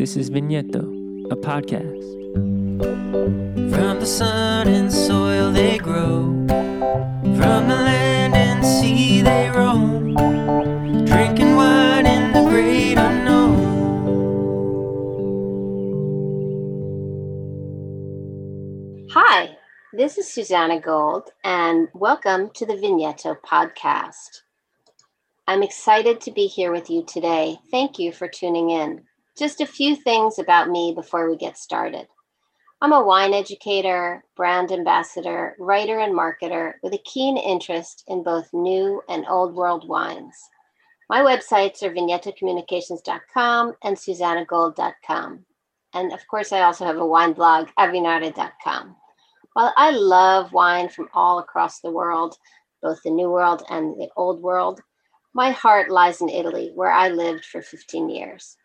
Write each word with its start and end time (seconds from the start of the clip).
This 0.00 0.16
is 0.16 0.30
Vigneto, 0.30 0.80
a 1.30 1.36
podcast. 1.36 2.02
From 3.70 4.00
the 4.00 4.06
sun 4.06 4.66
and 4.66 4.90
soil 4.90 5.52
they 5.52 5.76
grow, 5.76 6.22
from 7.36 7.68
the 7.68 7.76
land 7.76 8.34
and 8.34 8.64
sea 8.64 9.20
they 9.20 9.50
roam, 9.50 10.14
drinking 11.04 11.54
wine 11.54 12.06
in 12.06 12.32
the 12.32 12.48
great 12.48 12.96
unknown. 12.96 13.58
Hi, 19.10 19.58
this 19.92 20.16
is 20.16 20.32
Susanna 20.32 20.80
Gold, 20.80 21.28
and 21.44 21.88
welcome 21.92 22.48
to 22.54 22.64
the 22.64 22.72
Vigneto 22.72 23.36
podcast. 23.42 24.44
I'm 25.46 25.62
excited 25.62 26.22
to 26.22 26.30
be 26.30 26.46
here 26.46 26.72
with 26.72 26.88
you 26.88 27.04
today. 27.04 27.58
Thank 27.70 27.98
you 27.98 28.12
for 28.12 28.28
tuning 28.28 28.70
in. 28.70 29.04
Just 29.40 29.62
a 29.62 29.66
few 29.66 29.96
things 29.96 30.38
about 30.38 30.68
me 30.68 30.92
before 30.94 31.30
we 31.30 31.34
get 31.34 31.56
started. 31.56 32.06
I'm 32.82 32.92
a 32.92 33.02
wine 33.02 33.32
educator, 33.32 34.22
brand 34.36 34.70
ambassador, 34.70 35.56
writer, 35.58 35.98
and 35.98 36.12
marketer 36.12 36.74
with 36.82 36.92
a 36.92 37.02
keen 37.06 37.38
interest 37.38 38.04
in 38.06 38.22
both 38.22 38.50
new 38.52 39.00
and 39.08 39.24
old 39.30 39.54
world 39.54 39.88
wines. 39.88 40.36
My 41.08 41.22
websites 41.22 41.82
are 41.82 41.90
vignetocommunications.com 41.90 43.76
and 43.82 43.98
susannagold.com. 43.98 45.46
And 45.94 46.12
of 46.12 46.20
course, 46.28 46.52
I 46.52 46.60
also 46.60 46.84
have 46.84 46.98
a 46.98 47.06
wine 47.06 47.32
blog, 47.32 47.68
avvinare.com. 47.78 48.94
While 49.54 49.72
I 49.78 49.90
love 49.92 50.52
wine 50.52 50.90
from 50.90 51.08
all 51.14 51.38
across 51.38 51.80
the 51.80 51.90
world, 51.90 52.36
both 52.82 53.02
the 53.02 53.10
New 53.10 53.30
World 53.30 53.62
and 53.70 53.98
the 53.98 54.10
Old 54.18 54.42
World, 54.42 54.82
my 55.32 55.50
heart 55.50 55.90
lies 55.90 56.20
in 56.20 56.28
Italy, 56.28 56.72
where 56.74 56.92
I 56.92 57.08
lived 57.08 57.46
for 57.46 57.62
15 57.62 58.10
years. 58.10 58.58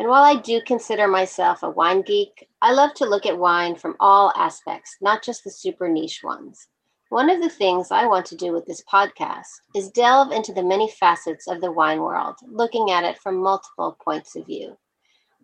And 0.00 0.08
while 0.08 0.24
I 0.24 0.36
do 0.36 0.62
consider 0.62 1.06
myself 1.06 1.62
a 1.62 1.68
wine 1.68 2.00
geek, 2.00 2.48
I 2.62 2.72
love 2.72 2.94
to 2.94 3.04
look 3.04 3.26
at 3.26 3.36
wine 3.36 3.74
from 3.74 3.96
all 4.00 4.32
aspects, 4.34 4.96
not 5.02 5.22
just 5.22 5.44
the 5.44 5.50
super 5.50 5.90
niche 5.90 6.22
ones. 6.24 6.68
One 7.10 7.28
of 7.28 7.42
the 7.42 7.50
things 7.50 7.90
I 7.90 8.06
want 8.06 8.24
to 8.26 8.34
do 8.34 8.50
with 8.50 8.64
this 8.64 8.82
podcast 8.90 9.60
is 9.76 9.90
delve 9.90 10.32
into 10.32 10.54
the 10.54 10.62
many 10.62 10.88
facets 10.88 11.46
of 11.46 11.60
the 11.60 11.70
wine 11.70 12.00
world, 12.00 12.36
looking 12.46 12.90
at 12.90 13.04
it 13.04 13.18
from 13.18 13.42
multiple 13.42 13.98
points 14.02 14.34
of 14.36 14.46
view. 14.46 14.78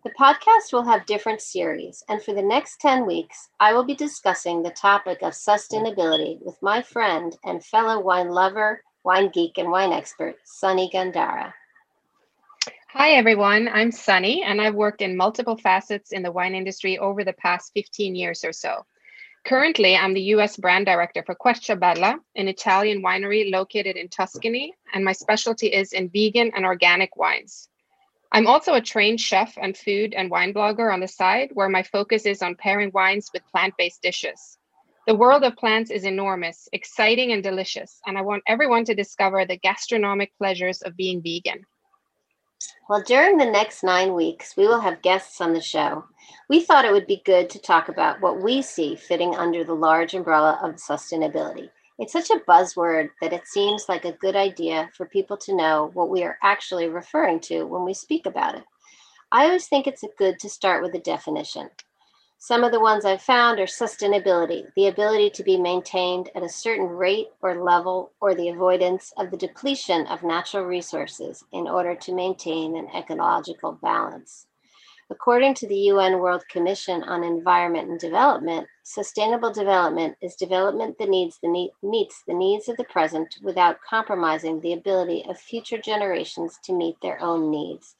The 0.03 0.13
podcast 0.19 0.73
will 0.73 0.85
have 0.85 1.05
different 1.05 1.41
series, 1.41 2.03
and 2.09 2.19
for 2.23 2.33
the 2.33 2.41
next 2.41 2.81
10 2.81 3.05
weeks, 3.05 3.49
I 3.59 3.73
will 3.73 3.85
be 3.85 3.93
discussing 3.93 4.63
the 4.63 4.71
topic 4.71 5.21
of 5.21 5.33
sustainability 5.33 6.39
with 6.41 6.57
my 6.63 6.81
friend 6.81 7.37
and 7.43 7.63
fellow 7.63 7.99
wine 7.99 8.29
lover, 8.29 8.81
wine 9.03 9.29
geek, 9.29 9.59
and 9.59 9.69
wine 9.69 9.93
expert, 9.93 10.37
Sunny 10.45 10.89
Gandara. 10.91 11.53
Hi, 12.91 13.11
everyone. 13.11 13.67
I'm 13.67 13.91
Sunny, 13.91 14.43
and 14.43 14.61
I've 14.61 14.73
worked 14.73 15.01
in 15.01 15.17
multiple 15.17 15.57
facets 15.57 16.13
in 16.13 16.23
the 16.23 16.31
wine 16.31 16.55
industry 16.55 16.97
over 16.97 17.25
the 17.25 17.33
past 17.33 17.73
15 17.73 18.15
years 18.15 18.45
or 18.45 18.53
so. 18.53 18.85
Currently, 19.43 19.97
I'm 19.97 20.13
the 20.13 20.29
US 20.35 20.55
brand 20.55 20.85
director 20.85 21.21
for 21.25 21.35
Quercia 21.35 21.77
an 22.37 22.47
Italian 22.47 23.03
winery 23.03 23.51
located 23.51 23.97
in 23.97 24.07
Tuscany, 24.07 24.73
and 24.93 25.03
my 25.03 25.11
specialty 25.11 25.67
is 25.67 25.91
in 25.91 26.09
vegan 26.09 26.53
and 26.55 26.63
organic 26.63 27.17
wines. 27.17 27.67
I'm 28.31 28.47
also 28.47 28.73
a 28.73 28.81
trained 28.81 29.19
chef 29.19 29.57
and 29.57 29.75
food 29.75 30.13
and 30.13 30.31
wine 30.31 30.53
blogger 30.53 30.91
on 30.91 31.01
the 31.01 31.09
side, 31.09 31.49
where 31.55 31.67
my 31.67 31.83
focus 31.83 32.25
is 32.25 32.41
on 32.41 32.55
pairing 32.55 32.91
wines 32.93 33.29
with 33.33 33.45
plant 33.51 33.73
based 33.77 34.01
dishes. 34.01 34.57
The 35.07 35.15
world 35.15 35.43
of 35.43 35.57
plants 35.57 35.91
is 35.91 36.05
enormous, 36.05 36.69
exciting, 36.71 37.33
and 37.33 37.43
delicious, 37.43 37.99
and 38.05 38.17
I 38.17 38.21
want 38.21 38.43
everyone 38.47 38.85
to 38.85 38.95
discover 38.95 39.43
the 39.43 39.57
gastronomic 39.57 40.31
pleasures 40.37 40.81
of 40.83 40.95
being 40.95 41.21
vegan. 41.21 41.65
Well, 42.89 43.01
during 43.01 43.37
the 43.37 43.45
next 43.45 43.83
nine 43.83 44.13
weeks, 44.13 44.55
we 44.55 44.67
will 44.67 44.79
have 44.79 45.01
guests 45.01 45.41
on 45.41 45.53
the 45.53 45.61
show. 45.61 46.05
We 46.49 46.61
thought 46.61 46.85
it 46.85 46.93
would 46.93 47.07
be 47.07 47.21
good 47.25 47.49
to 47.49 47.59
talk 47.59 47.89
about 47.89 48.21
what 48.21 48.41
we 48.41 48.61
see 48.61 48.95
fitting 48.95 49.35
under 49.35 49.63
the 49.63 49.73
large 49.73 50.13
umbrella 50.13 50.59
of 50.63 50.75
sustainability. 50.75 51.69
It's 51.99 52.13
such 52.13 52.29
a 52.29 52.39
buzzword 52.47 53.09
that 53.21 53.33
it 53.33 53.47
seems 53.47 53.89
like 53.89 54.05
a 54.05 54.13
good 54.13 54.35
idea 54.35 54.89
for 54.95 55.05
people 55.05 55.35
to 55.37 55.55
know 55.55 55.91
what 55.93 56.09
we 56.09 56.23
are 56.23 56.37
actually 56.43 56.87
referring 56.87 57.39
to 57.41 57.63
when 57.63 57.83
we 57.83 57.93
speak 57.93 58.25
about 58.25 58.55
it. 58.55 58.63
I 59.31 59.45
always 59.45 59.67
think 59.67 59.87
it's 59.87 60.03
good 60.17 60.39
to 60.39 60.49
start 60.49 60.81
with 60.81 60.95
a 60.95 60.99
definition. 60.99 61.69
Some 62.39 62.63
of 62.63 62.71
the 62.71 62.79
ones 62.79 63.03
I've 63.03 63.21
found 63.21 63.59
are 63.59 63.65
sustainability, 63.65 64.71
the 64.75 64.87
ability 64.87 65.31
to 65.31 65.43
be 65.43 65.57
maintained 65.57 66.29
at 66.35 66.43
a 66.43 66.49
certain 66.49 66.85
rate 66.85 67.29
or 67.41 67.63
level, 67.63 68.11
or 68.21 68.35
the 68.35 68.49
avoidance 68.49 69.11
of 69.17 69.31
the 69.31 69.37
depletion 69.37 70.05
of 70.05 70.21
natural 70.21 70.63
resources 70.63 71.43
in 71.51 71.67
order 71.67 71.95
to 71.95 72.13
maintain 72.13 72.77
an 72.77 72.89
ecological 72.95 73.79
balance. 73.81 74.45
According 75.09 75.55
to 75.55 75.67
the 75.67 75.89
UN 75.91 76.19
World 76.19 76.43
Commission 76.47 77.01
on 77.03 77.23
Environment 77.23 77.89
and 77.89 77.99
Development, 77.99 78.67
sustainable 78.83 79.51
development 79.51 80.15
is 80.21 80.35
development 80.35 80.99
that 80.99 81.09
needs 81.09 81.39
the 81.41 81.47
need, 81.47 81.71
meets 81.81 82.23
the 82.27 82.35
needs 82.35 82.69
of 82.69 82.77
the 82.77 82.83
present 82.83 83.39
without 83.41 83.81
compromising 83.81 84.59
the 84.59 84.73
ability 84.73 85.25
of 85.27 85.39
future 85.39 85.79
generations 85.79 86.59
to 86.65 86.73
meet 86.73 86.97
their 87.01 87.19
own 87.19 87.49
needs. 87.49 87.95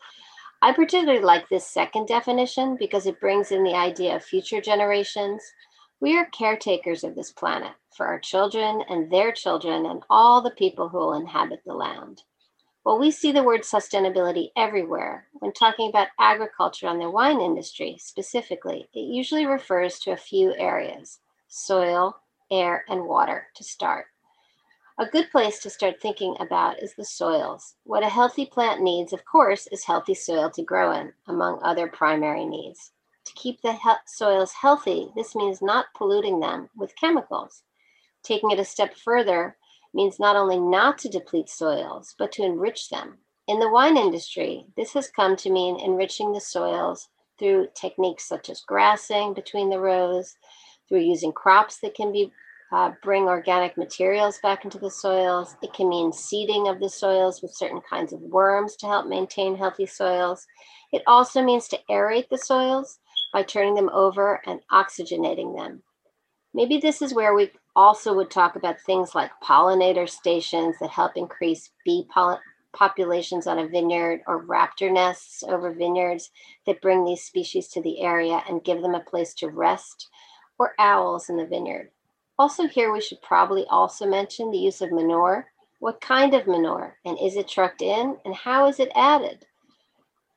I 0.62 0.73
particularly 0.73 1.23
like 1.23 1.50
this 1.50 1.68
second 1.68 2.07
definition 2.07 2.78
because 2.78 3.06
it 3.06 3.19
brings 3.19 3.51
in 3.51 3.63
the 3.63 3.75
idea 3.75 4.16
of 4.16 4.23
future 4.23 4.59
generations. 4.59 5.44
We 6.00 6.18
are 6.18 6.25
caretakers 6.25 7.03
of 7.03 7.16
this 7.16 7.31
planet 7.31 7.73
for 7.95 8.07
our 8.07 8.19
children 8.19 8.84
and 8.90 9.12
their 9.12 9.31
children 9.31 9.85
and 9.85 10.03
all 10.09 10.41
the 10.41 10.51
people 10.51 10.90
who 10.90 10.97
will 10.97 11.13
inhabit 11.13 11.62
the 11.66 11.73
land. 11.73 12.23
Well, 12.84 12.97
we 12.97 13.12
see 13.12 13.31
the 13.31 13.44
word 13.44 13.62
sustainability 13.62 14.50
everywhere. 14.56 15.28
When 15.34 15.53
talking 15.53 15.90
about 15.90 16.07
agriculture 16.19 16.88
and 16.88 17.01
the 17.01 17.09
wine 17.09 17.41
industry 17.41 17.97
specifically, 18.00 18.88
it 18.94 19.00
usually 19.01 19.45
refers 19.45 20.00
to 20.00 20.12
a 20.12 20.18
few 20.18 20.56
areas 20.56 21.19
soil, 21.50 22.16
air, 22.51 22.84
and 22.89 23.06
water 23.06 23.47
to 23.56 23.63
start. 23.63 24.07
A 25.00 25.06
good 25.06 25.30
place 25.30 25.59
to 25.59 25.69
start 25.69 26.02
thinking 26.02 26.35
about 26.40 26.81
is 26.81 26.96
the 26.96 27.06
soils. 27.06 27.75
What 27.84 28.02
a 28.02 28.09
healthy 28.09 28.47
plant 28.47 28.81
needs, 28.81 29.13
of 29.13 29.24
course, 29.25 29.68
is 29.68 29.84
healthy 29.84 30.16
soil 30.16 30.50
to 30.50 30.63
grow 30.63 30.91
in, 30.91 31.13
among 31.28 31.62
other 31.62 31.88
primary 31.88 32.46
needs. 32.46 32.94
To 33.25 33.34
keep 33.34 33.62
the 33.62 33.74
he- 33.74 33.91
soils 34.07 34.53
healthy, 34.53 35.12
this 35.16 35.36
means 35.36 35.62
not 35.62 35.94
polluting 35.96 36.40
them 36.40 36.72
with 36.75 36.96
chemicals. 36.96 37.62
Taking 38.24 38.50
it 38.50 38.59
a 38.59 38.66
step 38.66 38.96
further 38.96 39.57
means 39.94 40.19
not 40.19 40.36
only 40.36 40.59
not 40.59 40.97
to 41.00 41.09
deplete 41.09 41.50
soils, 41.50 42.16
but 42.18 42.31
to 42.31 42.44
enrich 42.44 42.90
them. 42.90 43.19
In 43.47 43.59
the 43.59 43.69
wine 43.69 43.97
industry, 43.97 44.66
this 44.75 44.94
has 44.94 45.12
come 45.12 45.36
to 45.36 45.52
mean 45.52 45.80
enriching 45.80 46.31
the 46.31 46.41
soils 46.41 47.09
through 47.38 47.68
techniques 47.75 48.28
such 48.28 48.50
as 48.50 48.62
grassing 48.62 49.36
between 49.36 49.69
the 49.69 49.80
rows, 49.80 50.38
through 50.90 51.02
using 51.02 51.31
crops 51.31 51.78
that 51.81 51.94
can 51.94 52.12
be 52.12 52.31
uh, 52.72 52.91
bring 53.01 53.23
organic 53.23 53.78
materials 53.78 54.39
back 54.44 54.66
into 54.66 54.78
the 54.78 54.91
soils. 54.91 55.55
It 55.61 55.73
can 55.73 55.89
mean 55.89 56.11
seeding 56.11 56.67
of 56.67 56.79
the 56.79 56.89
soils 56.89 57.41
with 57.41 57.55
certain 57.55 57.81
kinds 57.89 58.11
of 58.13 58.19
worms 58.22 58.75
to 58.78 58.88
help 58.88 59.07
maintain 59.07 59.55
healthy 59.55 59.85
soils. 59.85 60.45
It 60.91 61.01
also 61.07 61.41
means 61.41 61.67
to 61.69 61.79
aerate 61.89 62.29
the 62.29 62.38
soils 62.38 63.00
by 63.33 63.44
turning 63.44 63.75
them 63.75 63.89
over 63.94 64.41
and 64.45 64.59
oxygenating 64.72 65.56
them. 65.57 65.83
Maybe 66.53 66.77
this 66.77 67.01
is 67.01 67.13
where 67.13 67.35
we 67.35 67.51
also 67.75 68.13
would 68.16 68.31
talk 68.31 68.56
about 68.56 68.81
things 68.81 69.13
like 69.13 69.31
pollinator 69.44 70.09
stations 70.09 70.75
that 70.79 70.89
help 70.89 71.11
increase 71.16 71.72
bee 71.85 72.07
populations 72.73 73.47
on 73.47 73.59
a 73.59 73.67
vineyard 73.67 74.22
or 74.27 74.45
raptor 74.45 74.91
nests 74.91 75.44
over 75.44 75.73
vineyards 75.73 76.31
that 76.66 76.81
bring 76.81 77.06
these 77.06 77.23
species 77.23 77.67
to 77.69 77.81
the 77.81 78.01
area 78.01 78.44
and 78.50 78.63
give 78.63 78.81
them 78.81 78.95
a 78.95 79.00
place 79.00 79.33
to 79.35 79.50
rest, 79.50 80.09
or 80.57 80.73
owls 80.79 81.29
in 81.29 81.38
the 81.38 81.45
vineyard. 81.45 81.91
Also, 82.40 82.68
here 82.68 82.92
we 82.92 83.02
should 83.02 83.22
probably 83.22 83.66
also 83.70 84.06
mention 84.06 84.52
the 84.52 84.58
use 84.58 84.81
of 84.81 84.92
manure. 84.92 85.48
What 85.80 86.02
kind 86.02 86.36
of 86.36 86.46
manure? 86.46 86.98
And 87.03 87.18
is 87.20 87.36
it 87.36 87.48
trucked 87.48 87.81
in? 87.81 88.18
And 88.25 88.36
how 88.36 88.68
is 88.68 88.80
it 88.80 88.92
added? 88.96 89.46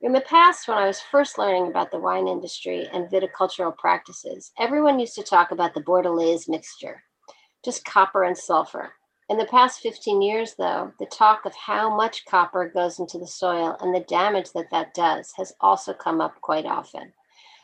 In 0.03 0.12
the 0.12 0.22
past, 0.22 0.66
when 0.66 0.78
I 0.78 0.87
was 0.87 1.03
first 1.03 1.37
learning 1.37 1.66
about 1.66 1.91
the 1.91 1.99
wine 1.99 2.27
industry 2.27 2.88
and 2.91 3.11
viticultural 3.11 3.76
practices, 3.76 4.50
everyone 4.58 4.99
used 4.99 5.14
to 5.17 5.23
talk 5.23 5.50
about 5.50 5.75
the 5.75 5.82
Bordelaise 5.82 6.49
mixture, 6.49 7.02
just 7.62 7.85
copper 7.85 8.25
and 8.25 8.37
sulfur. 8.37 8.94
In 9.29 9.37
the 9.37 9.44
past 9.44 9.81
15 9.81 10.23
years, 10.23 10.55
though, 10.56 10.93
the 10.99 11.06
talk 11.06 11.44
of 11.44 11.55
how 11.55 11.94
much 11.94 12.25
copper 12.25 12.67
goes 12.69 12.99
into 12.99 13.19
the 13.19 13.26
soil 13.26 13.76
and 13.81 13.94
the 13.94 14.00
damage 14.00 14.53
that 14.53 14.70
that 14.70 14.94
does 14.94 15.35
has 15.37 15.53
also 15.61 15.93
come 15.93 16.23
up 16.23 16.41
quite 16.41 16.64
often. 16.64 17.12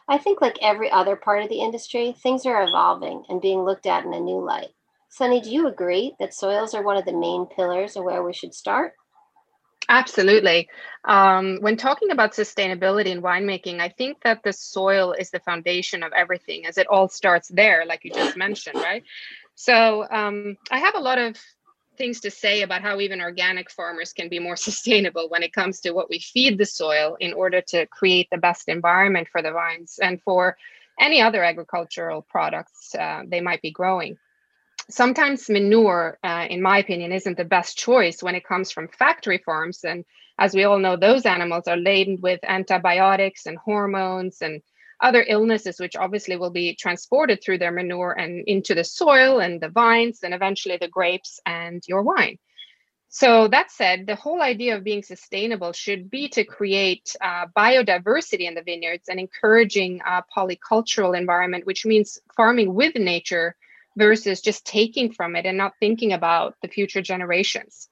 I 0.09 0.19
think, 0.19 0.41
like 0.41 0.59
every 0.63 0.91
other 0.91 1.17
part 1.17 1.43
of 1.43 1.49
the 1.49 1.61
industry, 1.61 2.15
things 2.23 2.47
are 2.47 2.63
evolving 2.63 3.25
and 3.29 3.41
being 3.41 3.65
looked 3.65 3.87
at 3.87 4.05
in 4.05 4.15
a 4.15 4.21
new 4.21 4.41
light. 4.41 4.71
Sunny, 5.09 5.41
do 5.41 5.51
you 5.51 5.67
agree 5.67 6.15
that 6.21 6.35
soils 6.35 6.75
are 6.75 6.83
one 6.83 6.97
of 6.97 7.05
the 7.05 7.13
main 7.13 7.47
pillars 7.47 7.97
of 7.97 8.05
where 8.05 8.23
we 8.23 8.33
should 8.33 8.55
start? 8.55 8.95
Absolutely. 9.89 10.69
Um, 11.05 11.59
when 11.61 11.77
talking 11.77 12.11
about 12.11 12.33
sustainability 12.33 13.07
in 13.07 13.23
winemaking, 13.23 13.81
I 13.81 13.89
think 13.89 14.23
that 14.23 14.43
the 14.43 14.53
soil 14.53 15.13
is 15.13 15.31
the 15.31 15.41
foundation 15.41 16.03
of 16.03 16.13
everything, 16.13 16.67
as 16.67 16.77
it 16.77 16.89
all 16.89 17.09
starts 17.09 17.49
there, 17.49 17.85
like 17.87 18.05
you 18.05 18.13
just 18.13 18.37
mentioned, 18.37 18.77
right? 18.77 19.05
So 19.55 20.07
um, 20.11 20.57
I 20.71 20.79
have 20.79 20.97
a 20.97 21.01
lot 21.01 21.19
of 21.19 21.37
things 21.97 22.21
to 22.21 22.31
say 22.31 22.63
about 22.63 22.83
how 22.83 23.01
even 23.01 23.21
organic 23.21 23.71
farmers 23.71 24.13
can 24.13 24.29
be 24.29 24.39
more 24.39 24.57
sustainable 24.69 25.29
when 25.29 25.43
it 25.43 25.53
comes 25.53 25.81
to 25.81 25.93
what 25.93 26.09
we 26.09 26.19
feed 26.19 26.59
the 26.59 26.67
soil 26.67 27.17
in 27.21 27.33
order 27.33 27.61
to 27.61 27.87
create 27.87 28.29
the 28.31 28.39
best 28.39 28.69
environment 28.69 29.29
for 29.31 29.43
the 29.43 29.53
vines 29.53 29.99
and 30.03 30.21
for 30.23 30.57
any 30.99 31.21
other 31.21 31.43
agricultural 31.43 32.23
products 32.23 32.95
uh, 32.95 33.23
they 33.27 33.41
might 33.41 33.63
be 33.63 33.71
growing. 33.71 34.17
Sometimes 34.89 35.51
manure, 35.51 36.17
uh, 36.23 36.47
in 36.49 36.63
my 36.63 36.79
opinion, 36.79 37.13
isn't 37.13 37.37
the 37.37 37.45
best 37.45 37.77
choice 37.77 38.23
when 38.23 38.37
it 38.37 38.47
comes 38.47 38.71
from 38.71 38.89
factory 38.89 39.39
farms. 39.39 39.81
And 39.83 40.05
as 40.39 40.55
we 40.55 40.63
all 40.63 40.79
know, 40.79 40.97
those 40.97 41.27
animals 41.27 41.67
are 41.67 41.77
laden 41.77 42.19
with 42.21 42.39
antibiotics 42.45 43.47
and 43.47 43.59
hormones 43.59 44.43
and 44.43 44.63
other 45.01 45.25
illnesses, 45.27 45.79
which 45.79 45.97
obviously 45.97 46.37
will 46.37 46.51
be 46.51 46.75
transported 46.75 47.43
through 47.43 47.59
their 47.59 47.73
manure 47.73 48.13
and 48.13 48.45
into 48.47 48.75
the 48.75 48.85
soil 48.85 49.41
and 49.41 49.61
the 49.61 49.69
vines 49.69 50.21
and 50.23 50.33
eventually 50.35 50.77
the 50.77 50.89
grapes 50.89 51.41
and 51.47 51.83
your 51.87 52.03
wine. 52.03 52.39
So, 53.09 53.49
that 53.49 53.71
said, 53.71 54.07
the 54.07 54.17
whole 54.17 54.43
idea 54.43 54.77
of 54.77 54.85
being 54.85 55.03
sustainable 55.03 55.73
should 55.73 56.11
be 56.11 56.29
to 56.31 56.45
create 56.45 57.15
uh, 57.21 57.47
biodiversity 57.57 58.47
in 58.49 58.55
the 58.55 58.63
vineyards 58.63 59.09
and 59.09 59.21
encouraging 59.21 60.01
a 60.05 60.23
polycultural 60.37 61.17
environment, 61.17 61.67
which 61.67 61.87
means 61.87 62.19
farming 62.37 62.75
with 62.75 62.95
nature 62.97 63.57
versus 63.97 64.41
just 64.41 64.67
taking 64.67 65.13
from 65.13 65.37
it 65.37 65.47
and 65.47 65.57
not 65.57 65.73
thinking 65.81 66.13
about 66.13 66.57
the 66.63 66.69
future 66.69 67.01
generations 67.01 67.89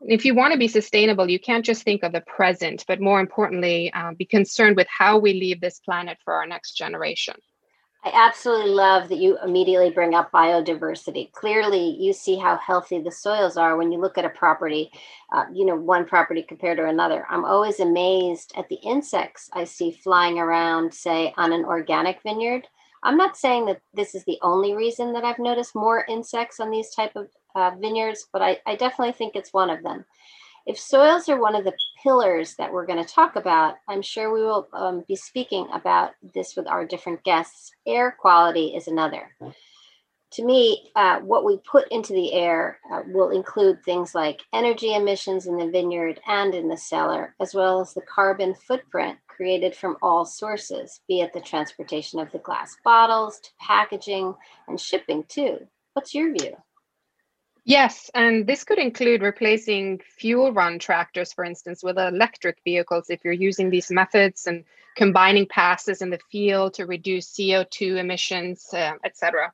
if 0.00 0.24
you 0.24 0.34
want 0.34 0.52
to 0.52 0.58
be 0.58 0.68
sustainable, 0.68 1.28
you 1.28 1.38
can't 1.38 1.64
just 1.64 1.82
think 1.82 2.02
of 2.02 2.12
the 2.12 2.20
present, 2.22 2.84
but 2.86 3.00
more 3.00 3.20
importantly, 3.20 3.92
uh, 3.92 4.12
be 4.14 4.24
concerned 4.24 4.76
with 4.76 4.86
how 4.88 5.18
we 5.18 5.32
leave 5.32 5.60
this 5.60 5.80
planet 5.80 6.18
for 6.24 6.34
our 6.34 6.46
next 6.46 6.72
generation. 6.72 7.34
I 8.04 8.12
absolutely 8.14 8.70
love 8.70 9.08
that 9.08 9.18
you 9.18 9.38
immediately 9.44 9.90
bring 9.90 10.14
up 10.14 10.30
biodiversity. 10.30 11.32
Clearly, 11.32 11.96
you 11.98 12.12
see 12.12 12.36
how 12.36 12.56
healthy 12.56 13.00
the 13.00 13.10
soils 13.10 13.56
are 13.56 13.76
when 13.76 13.90
you 13.90 13.98
look 13.98 14.16
at 14.16 14.24
a 14.24 14.30
property, 14.30 14.92
uh, 15.32 15.46
you 15.52 15.66
know, 15.66 15.74
one 15.74 16.06
property 16.06 16.42
compared 16.42 16.78
to 16.78 16.86
another. 16.86 17.26
I'm 17.28 17.44
always 17.44 17.80
amazed 17.80 18.52
at 18.56 18.68
the 18.68 18.76
insects 18.76 19.50
I 19.52 19.64
see 19.64 19.90
flying 19.90 20.38
around, 20.38 20.94
say, 20.94 21.34
on 21.36 21.52
an 21.52 21.64
organic 21.64 22.22
vineyard. 22.22 22.68
I'm 23.02 23.16
not 23.16 23.36
saying 23.36 23.66
that 23.66 23.80
this 23.94 24.14
is 24.14 24.24
the 24.24 24.38
only 24.42 24.74
reason 24.74 25.12
that 25.12 25.24
I've 25.24 25.38
noticed 25.38 25.74
more 25.74 26.04
insects 26.08 26.60
on 26.60 26.70
these 26.70 26.90
type 26.90 27.16
of 27.16 27.28
uh, 27.58 27.72
vineyards, 27.80 28.26
but 28.32 28.40
I, 28.40 28.58
I 28.66 28.76
definitely 28.76 29.12
think 29.12 29.34
it's 29.34 29.52
one 29.52 29.70
of 29.70 29.82
them. 29.82 30.04
If 30.66 30.78
soils 30.78 31.28
are 31.28 31.40
one 31.40 31.56
of 31.56 31.64
the 31.64 31.72
pillars 32.02 32.54
that 32.56 32.72
we're 32.72 32.86
going 32.86 33.02
to 33.02 33.14
talk 33.14 33.36
about, 33.36 33.76
I'm 33.88 34.02
sure 34.02 34.32
we 34.32 34.42
will 34.42 34.68
um, 34.74 35.04
be 35.08 35.16
speaking 35.16 35.66
about 35.72 36.10
this 36.34 36.54
with 36.56 36.66
our 36.66 36.84
different 36.84 37.24
guests. 37.24 37.72
Air 37.86 38.14
quality 38.20 38.74
is 38.76 38.86
another. 38.86 39.34
To 40.32 40.44
me, 40.44 40.90
uh, 40.94 41.20
what 41.20 41.46
we 41.46 41.58
put 41.72 41.88
into 41.90 42.12
the 42.12 42.34
air 42.34 42.78
uh, 42.92 43.00
will 43.06 43.30
include 43.30 43.82
things 43.82 44.14
like 44.14 44.42
energy 44.52 44.94
emissions 44.94 45.46
in 45.46 45.56
the 45.56 45.70
vineyard 45.70 46.20
and 46.26 46.54
in 46.54 46.68
the 46.68 46.76
cellar, 46.76 47.34
as 47.40 47.54
well 47.54 47.80
as 47.80 47.94
the 47.94 48.02
carbon 48.02 48.54
footprint 48.54 49.16
created 49.26 49.74
from 49.74 49.96
all 50.02 50.26
sources, 50.26 51.00
be 51.08 51.22
it 51.22 51.32
the 51.32 51.40
transportation 51.40 52.20
of 52.20 52.30
the 52.30 52.40
glass 52.40 52.76
bottles 52.84 53.40
to 53.40 53.50
packaging 53.58 54.34
and 54.68 54.78
shipping, 54.78 55.24
too. 55.28 55.66
What's 55.94 56.14
your 56.14 56.30
view? 56.32 56.56
Yes, 57.68 58.10
and 58.14 58.46
this 58.46 58.64
could 58.64 58.78
include 58.78 59.20
replacing 59.20 60.00
fuel 60.16 60.54
run 60.54 60.78
tractors, 60.78 61.34
for 61.34 61.44
instance, 61.44 61.82
with 61.82 61.98
electric 61.98 62.56
vehicles 62.64 63.10
if 63.10 63.22
you're 63.22 63.34
using 63.34 63.68
these 63.68 63.90
methods 63.90 64.46
and 64.46 64.64
combining 64.96 65.46
passes 65.46 66.00
in 66.00 66.08
the 66.08 66.18
field 66.32 66.72
to 66.74 66.86
reduce 66.86 67.30
CO2 67.34 67.98
emissions, 67.98 68.72
uh, 68.72 68.94
etc. 69.04 69.52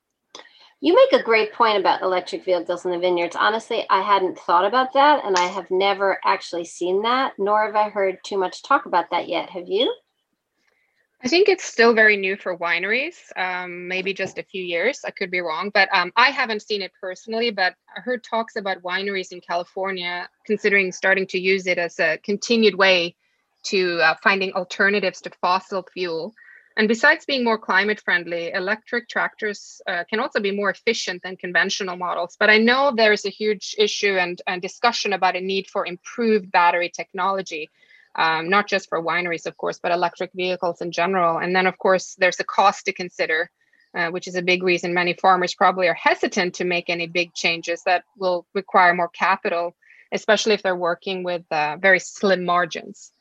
You 0.80 0.94
make 0.94 1.20
a 1.20 1.24
great 1.24 1.52
point 1.54 1.76
about 1.76 2.02
electric 2.02 2.44
vehicles 2.44 2.84
in 2.84 2.92
the 2.92 3.00
vineyards. 3.00 3.34
Honestly, 3.34 3.84
I 3.90 4.02
hadn't 4.02 4.38
thought 4.38 4.64
about 4.64 4.92
that, 4.92 5.24
and 5.24 5.34
I 5.34 5.46
have 5.46 5.68
never 5.72 6.20
actually 6.24 6.66
seen 6.66 7.02
that, 7.02 7.32
nor 7.36 7.66
have 7.66 7.74
I 7.74 7.88
heard 7.88 8.18
too 8.22 8.38
much 8.38 8.62
talk 8.62 8.86
about 8.86 9.10
that 9.10 9.28
yet. 9.28 9.50
Have 9.50 9.66
you? 9.66 9.92
I 11.24 11.28
think 11.28 11.48
it's 11.48 11.64
still 11.64 11.94
very 11.94 12.18
new 12.18 12.36
for 12.36 12.58
wineries, 12.58 13.14
um, 13.34 13.88
maybe 13.88 14.12
just 14.12 14.36
a 14.36 14.42
few 14.42 14.62
years. 14.62 15.00
I 15.06 15.10
could 15.10 15.30
be 15.30 15.40
wrong, 15.40 15.70
but 15.72 15.88
um, 15.90 16.12
I 16.16 16.28
haven't 16.28 16.60
seen 16.60 16.82
it 16.82 16.92
personally. 17.00 17.50
But 17.50 17.74
I 17.96 18.02
heard 18.02 18.22
talks 18.22 18.56
about 18.56 18.82
wineries 18.82 19.32
in 19.32 19.40
California 19.40 20.28
considering 20.44 20.92
starting 20.92 21.26
to 21.28 21.38
use 21.40 21.66
it 21.66 21.78
as 21.78 21.98
a 21.98 22.18
continued 22.18 22.74
way 22.74 23.16
to 23.64 23.98
uh, 24.02 24.16
finding 24.22 24.52
alternatives 24.52 25.22
to 25.22 25.30
fossil 25.40 25.86
fuel. 25.94 26.34
And 26.76 26.88
besides 26.88 27.24
being 27.24 27.42
more 27.42 27.56
climate 27.56 28.02
friendly, 28.04 28.52
electric 28.52 29.08
tractors 29.08 29.80
uh, 29.86 30.04
can 30.10 30.20
also 30.20 30.40
be 30.40 30.50
more 30.50 30.68
efficient 30.68 31.22
than 31.22 31.38
conventional 31.38 31.96
models. 31.96 32.36
But 32.38 32.50
I 32.50 32.58
know 32.58 32.92
there's 32.94 33.24
a 33.24 33.30
huge 33.30 33.74
issue 33.78 34.18
and, 34.18 34.42
and 34.46 34.60
discussion 34.60 35.14
about 35.14 35.36
a 35.36 35.40
need 35.40 35.68
for 35.68 35.86
improved 35.86 36.52
battery 36.52 36.90
technology 36.94 37.70
um, 38.16 38.48
not 38.48 38.68
just 38.68 38.88
for 38.88 39.02
wineries, 39.02 39.46
of 39.46 39.56
course, 39.56 39.78
but 39.82 39.92
electric 39.92 40.30
vehicles 40.34 40.80
in 40.80 40.92
general. 40.92 41.38
And 41.38 41.54
then, 41.54 41.66
of 41.66 41.78
course, 41.78 42.14
there's 42.18 42.40
a 42.40 42.44
cost 42.44 42.84
to 42.86 42.92
consider, 42.92 43.50
uh, 43.96 44.10
which 44.10 44.28
is 44.28 44.36
a 44.36 44.42
big 44.42 44.62
reason 44.62 44.94
many 44.94 45.14
farmers 45.14 45.54
probably 45.54 45.88
are 45.88 45.94
hesitant 45.94 46.54
to 46.54 46.64
make 46.64 46.88
any 46.88 47.06
big 47.06 47.34
changes 47.34 47.82
that 47.86 48.04
will 48.16 48.46
require 48.54 48.94
more 48.94 49.08
capital, 49.08 49.74
especially 50.12 50.54
if 50.54 50.62
they're 50.62 50.76
working 50.76 51.24
with 51.24 51.42
uh, 51.50 51.76
very 51.80 51.98
slim 51.98 52.44
margins. 52.44 53.12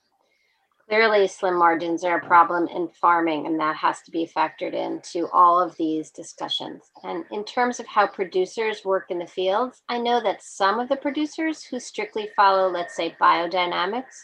Clearly, 0.89 1.27
slim 1.27 1.57
margins 1.57 2.03
are 2.03 2.17
a 2.17 2.27
problem 2.27 2.67
in 2.67 2.89
farming, 2.89 3.47
and 3.47 3.57
that 3.59 3.77
has 3.77 4.01
to 4.01 4.11
be 4.11 4.27
factored 4.27 4.73
into 4.73 5.29
all 5.31 5.59
of 5.59 5.75
these 5.77 6.11
discussions. 6.11 6.91
And 7.03 7.23
in 7.31 7.45
terms 7.45 7.79
of 7.79 7.87
how 7.87 8.05
producers 8.05 8.83
work 8.83 9.09
in 9.09 9.17
the 9.17 9.25
fields, 9.25 9.81
I 9.87 9.97
know 9.97 10.21
that 10.21 10.43
some 10.43 10.81
of 10.81 10.89
the 10.89 10.97
producers 10.97 11.63
who 11.63 11.79
strictly 11.79 12.29
follow, 12.35 12.69
let's 12.69 12.95
say, 12.95 13.15
biodynamics, 13.19 14.23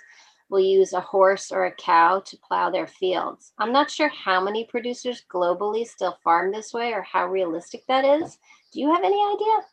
will 0.49 0.59
use 0.59 0.93
a 0.93 1.01
horse 1.01 1.51
or 1.51 1.65
a 1.65 1.71
cow 1.71 2.19
to 2.19 2.37
plow 2.37 2.69
their 2.69 2.87
fields. 2.87 3.53
I'm 3.57 3.71
not 3.71 3.91
sure 3.91 4.09
how 4.09 4.43
many 4.43 4.65
producers 4.65 5.23
globally 5.31 5.85
still 5.85 6.17
farm 6.23 6.51
this 6.51 6.73
way 6.73 6.93
or 6.93 7.01
how 7.01 7.27
realistic 7.27 7.85
that 7.87 8.05
is. 8.05 8.37
Do 8.71 8.79
you 8.79 8.93
have 8.93 9.03
any 9.03 9.21
idea? 9.33 9.65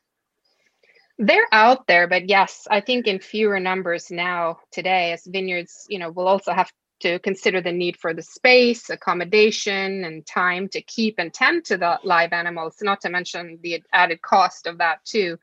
They're 1.19 1.49
out 1.51 1.87
there, 1.87 2.07
but 2.07 2.29
yes, 2.29 2.69
I 2.71 2.81
think 2.81 3.07
in 3.07 3.21
fewer 3.21 3.59
numbers 3.59 4.11
now 4.11 4.59
today, 4.71 5.13
as 5.13 5.25
vineyards, 5.27 5.87
you 5.89 5.99
know, 5.99 6.11
will 6.11 6.29
also 6.29 6.53
have 6.53 6.71
to 7.01 7.19
consider 7.21 7.61
the 7.61 7.73
need 7.73 7.97
for 7.97 8.13
the 8.13 8.23
space, 8.23 8.91
accommodation, 8.91 10.05
and 10.05 10.27
time 10.27 10.69
to 10.69 10.83
keep 10.83 11.15
and 11.19 11.33
tend 11.33 11.65
to 11.67 11.77
the 11.77 11.99
live 12.05 12.33
animals, 12.33 12.77
not 12.83 13.01
to 13.03 13.09
mention 13.09 13.59
the 13.63 13.83
added 13.93 14.21
cost 14.23 14.67
of 14.67 14.79
that 14.79 15.05
too. 15.05 15.39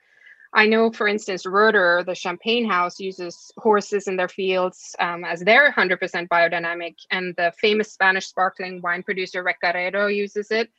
I 0.55 0.67
know, 0.67 0.91
for 0.91 1.07
instance, 1.07 1.45
Roederer, 1.45 2.05
the 2.05 2.13
champagne 2.13 2.69
house, 2.69 2.99
uses 2.99 3.51
horses 3.57 4.07
in 4.07 4.15
their 4.17 4.27
fields 4.27 4.95
um, 4.99 5.25
as 5.25 5.39
their 5.39 5.71
100% 5.71 6.27
biodynamic, 6.27 6.95
and 7.09 7.35
the 7.37 7.51
famous 7.59 7.91
Spanish 7.91 8.27
sparkling 8.27 8.79
wine 8.81 9.01
producer 9.01 9.43
Recaredo 9.43 10.15
uses 10.15 10.51
it. 10.51 10.69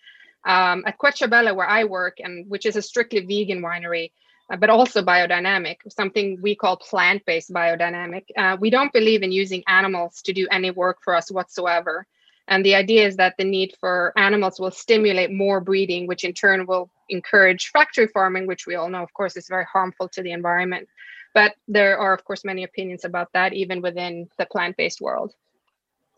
Um, 0.46 0.84
at 0.86 0.98
Querciabella, 0.98 1.54
where 1.56 1.68
I 1.68 1.84
work, 1.84 2.18
and 2.20 2.48
which 2.48 2.66
is 2.66 2.76
a 2.76 2.82
strictly 2.82 3.20
vegan 3.20 3.62
winery, 3.62 4.12
uh, 4.52 4.56
but 4.56 4.70
also 4.70 5.02
biodynamic, 5.02 5.76
something 5.88 6.38
we 6.40 6.54
call 6.54 6.76
plant-based 6.76 7.50
biodynamic. 7.50 8.26
Uh, 8.36 8.56
we 8.60 8.70
don't 8.70 8.92
believe 8.92 9.22
in 9.22 9.32
using 9.32 9.64
animals 9.66 10.22
to 10.22 10.32
do 10.32 10.46
any 10.52 10.70
work 10.70 10.98
for 11.02 11.16
us 11.16 11.32
whatsoever. 11.32 12.06
And 12.48 12.64
the 12.64 12.74
idea 12.74 13.06
is 13.06 13.16
that 13.16 13.34
the 13.38 13.44
need 13.44 13.74
for 13.80 14.12
animals 14.16 14.60
will 14.60 14.70
stimulate 14.70 15.32
more 15.32 15.60
breeding, 15.60 16.06
which 16.06 16.24
in 16.24 16.34
turn 16.34 16.66
will 16.66 16.90
encourage 17.08 17.68
factory 17.68 18.06
farming, 18.08 18.46
which 18.46 18.66
we 18.66 18.74
all 18.74 18.90
know, 18.90 19.02
of 19.02 19.12
course, 19.14 19.36
is 19.36 19.48
very 19.48 19.64
harmful 19.72 20.08
to 20.10 20.22
the 20.22 20.32
environment. 20.32 20.86
But 21.32 21.54
there 21.66 21.98
are, 21.98 22.12
of 22.12 22.24
course, 22.24 22.44
many 22.44 22.62
opinions 22.62 23.04
about 23.04 23.28
that, 23.32 23.54
even 23.54 23.80
within 23.80 24.28
the 24.38 24.46
plant 24.46 24.76
based 24.76 25.00
world. 25.00 25.32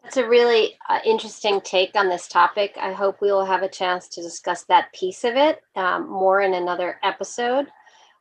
That's 0.03 0.19
a 0.19 0.29
really 0.29 0.79
uh, 0.89 1.01
interesting 1.05 1.61
take 1.63 1.97
on 1.97 2.09
this 2.09 2.29
topic. 2.29 2.77
I 2.81 2.93
hope 2.93 3.21
we 3.21 3.33
will 3.33 3.45
have 3.45 3.63
a 3.63 3.69
chance 3.69 4.09
to 4.11 4.23
discuss 4.23 4.63
that 4.65 4.93
piece 4.93 5.25
of 5.25 5.35
it 5.35 5.61
um, 5.75 6.09
more 6.09 6.43
in 6.43 6.55
another 6.55 7.01
episode. 7.03 7.67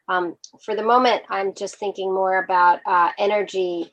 Um, 0.08 0.36
for 0.64 0.76
the 0.76 0.84
moment, 0.84 1.24
I'm 1.30 1.54
just 1.54 1.76
thinking 1.76 2.14
more 2.14 2.44
about 2.44 2.80
uh, 2.86 3.12
energy 3.18 3.92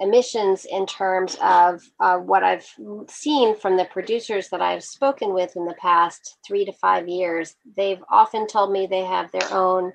emissions 0.00 0.66
in 0.70 0.86
terms 0.86 1.36
of 1.42 1.82
uh, 2.00 2.18
what 2.18 2.42
I've 2.42 2.66
seen 3.08 3.56
from 3.56 3.76
the 3.76 3.84
producers 3.86 4.48
that 4.48 4.60
I've 4.60 4.82
spoken 4.82 5.32
with 5.32 5.56
in 5.56 5.64
the 5.64 5.74
past 5.74 6.38
three 6.46 6.64
to 6.64 6.72
five 6.72 7.08
years. 7.08 7.56
They've 7.76 8.02
often 8.10 8.46
told 8.46 8.72
me 8.72 8.86
they 8.86 9.04
have 9.04 9.30
their 9.30 9.52
own 9.52 9.92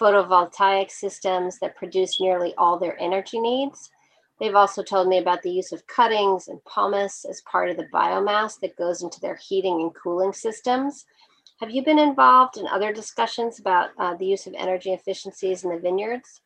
photovoltaic 0.00 0.90
systems 0.90 1.58
that 1.60 1.76
produce 1.76 2.20
nearly 2.20 2.54
all 2.58 2.78
their 2.78 3.00
energy 3.00 3.40
needs. 3.40 3.90
They've 4.38 4.54
also 4.54 4.82
told 4.82 5.08
me 5.08 5.18
about 5.18 5.42
the 5.42 5.50
use 5.50 5.72
of 5.72 5.86
cuttings 5.86 6.48
and 6.48 6.64
pumice 6.64 7.24
as 7.24 7.42
part 7.50 7.70
of 7.70 7.76
the 7.76 7.88
biomass 7.92 8.60
that 8.60 8.76
goes 8.76 9.02
into 9.02 9.20
their 9.20 9.36
heating 9.36 9.80
and 9.80 9.94
cooling 9.94 10.32
systems. 10.32 11.06
Have 11.60 11.70
you 11.70 11.82
been 11.82 11.98
involved 11.98 12.56
in 12.56 12.68
other 12.68 12.92
discussions 12.92 13.58
about 13.58 13.90
uh, 13.98 14.14
the 14.14 14.26
use 14.26 14.46
of 14.46 14.54
energy 14.56 14.92
efficiencies 14.92 15.64
in 15.64 15.70
the 15.70 15.78
vineyards? 15.78 16.42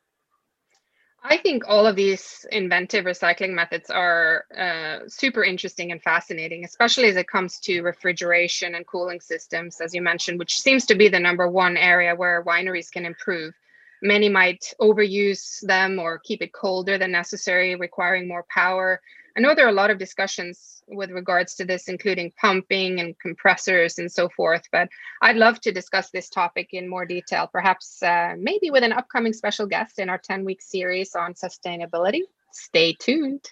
I 1.25 1.37
think 1.37 1.63
all 1.69 1.87
of 1.87 1.95
these 1.95 2.45
inventive 2.51 3.05
recycling 3.05 3.55
methods 3.55 3.91
are 3.91 4.45
uh, 4.59 5.07
super 5.07 5.45
interesting 5.45 5.93
and 5.93 6.03
fascinating, 6.03 6.65
especially 6.65 7.05
as 7.05 7.17
it 7.17 7.29
comes 7.29 7.61
to 7.61 7.83
refrigeration 7.83 8.75
and 8.75 8.85
cooling 8.87 9.21
systems, 9.21 9.81
as 9.81 9.95
you 9.95 10.03
mentioned, 10.03 10.41
which 10.41 10.59
seems 10.59 10.85
to 10.87 10.97
be 10.97 11.09
the 11.09 11.21
number 11.21 11.49
one 11.49 11.77
area 11.77 12.17
where 12.17 12.45
wineries 12.45 12.91
can 12.91 13.07
improve. 13.07 13.55
Many 14.03 14.29
might 14.29 14.75
overuse 14.81 15.61
them 15.61 16.01
or 16.01 16.19
keep 16.19 16.43
it 16.43 16.53
colder 16.53 16.99
than 16.99 17.13
necessary, 17.13 17.77
requiring 17.77 18.27
more 18.27 18.45
power. 18.53 19.01
I 19.37 19.41
know 19.41 19.55
there 19.55 19.67
are 19.67 19.71
a 19.71 19.73
lot 19.73 19.91
of 19.91 19.99
discussions 19.99 20.83
with 20.89 21.11
regards 21.11 21.55
to 21.55 21.65
this, 21.65 21.89
including 21.89 22.33
pumping 22.41 23.01
and 23.01 23.19
compressors 23.19 23.99
and 23.99 24.11
so 24.11 24.29
forth, 24.29 24.63
but 24.71 24.89
I'd 25.23 25.37
love 25.37 25.61
to 25.63 25.73
discuss 25.73 26.11
this 26.11 26.29
topic 26.29 26.69
in 26.73 26.89
more 26.89 27.07
detail, 27.07 27.49
perhaps 27.51 28.03
uh, 28.03 28.35
maybe 28.39 28.71
with 28.71 28.85
an 28.85 28.93
upcoming 28.93 29.33
special 29.33 29.67
guest 29.67 29.99
in 29.99 30.11
our 30.11 30.19
10 30.19 30.45
week 30.45 30.61
series 30.61 31.15
on 31.15 31.35
sustainability. 31.35 32.23
Stay 32.53 32.93
tuned. 32.93 33.45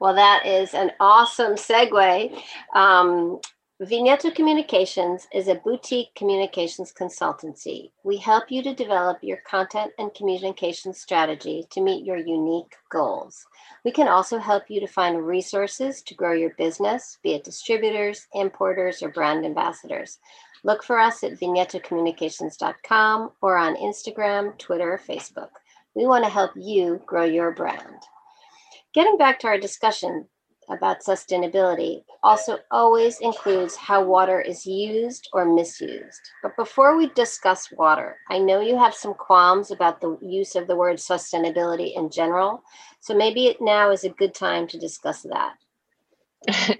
Well, 0.00 0.14
that 0.14 0.46
is 0.46 0.74
an 0.74 0.92
awesome 1.00 1.54
segue. 1.54 2.40
Um, 2.74 3.40
Vigneto 3.82 4.32
Communications 4.32 5.26
is 5.32 5.48
a 5.48 5.56
boutique 5.56 6.14
communications 6.14 6.92
consultancy. 6.92 7.90
We 8.04 8.18
help 8.18 8.48
you 8.48 8.62
to 8.62 8.72
develop 8.72 9.18
your 9.20 9.38
content 9.38 9.90
and 9.98 10.14
communication 10.14 10.94
strategy 10.94 11.66
to 11.70 11.80
meet 11.80 12.06
your 12.06 12.18
unique 12.18 12.76
goals. 12.88 13.44
We 13.84 13.90
can 13.90 14.06
also 14.06 14.38
help 14.38 14.70
you 14.70 14.78
to 14.78 14.86
find 14.86 15.26
resources 15.26 16.02
to 16.02 16.14
grow 16.14 16.34
your 16.34 16.50
business, 16.50 17.18
be 17.24 17.32
it 17.32 17.42
distributors, 17.42 18.28
importers, 18.32 19.02
or 19.02 19.08
brand 19.08 19.44
ambassadors. 19.44 20.20
Look 20.62 20.84
for 20.84 21.00
us 21.00 21.24
at 21.24 21.40
vignetocommunications.com 21.40 23.32
or 23.42 23.56
on 23.56 23.74
Instagram, 23.74 24.56
Twitter, 24.56 24.92
or 24.92 24.98
Facebook. 25.00 25.50
We 25.96 26.06
want 26.06 26.22
to 26.22 26.30
help 26.30 26.52
you 26.54 27.02
grow 27.06 27.24
your 27.24 27.50
brand. 27.50 28.04
Getting 28.94 29.18
back 29.18 29.40
to 29.40 29.48
our 29.48 29.58
discussion, 29.58 30.28
about 30.68 31.02
sustainability 31.02 32.04
also 32.22 32.58
always 32.70 33.20
includes 33.20 33.76
how 33.76 34.02
water 34.02 34.40
is 34.40 34.66
used 34.66 35.28
or 35.32 35.44
misused. 35.44 36.20
But 36.42 36.56
before 36.56 36.96
we 36.96 37.08
discuss 37.10 37.70
water, 37.72 38.16
I 38.30 38.38
know 38.38 38.60
you 38.60 38.78
have 38.78 38.94
some 38.94 39.14
qualms 39.14 39.70
about 39.70 40.00
the 40.00 40.16
use 40.22 40.54
of 40.54 40.66
the 40.66 40.76
word 40.76 40.96
sustainability 40.96 41.96
in 41.96 42.10
general. 42.10 42.62
So 43.00 43.14
maybe 43.14 43.56
now 43.60 43.90
is 43.90 44.04
a 44.04 44.10
good 44.10 44.34
time 44.34 44.66
to 44.68 44.78
discuss 44.78 45.22
that. 45.22 45.54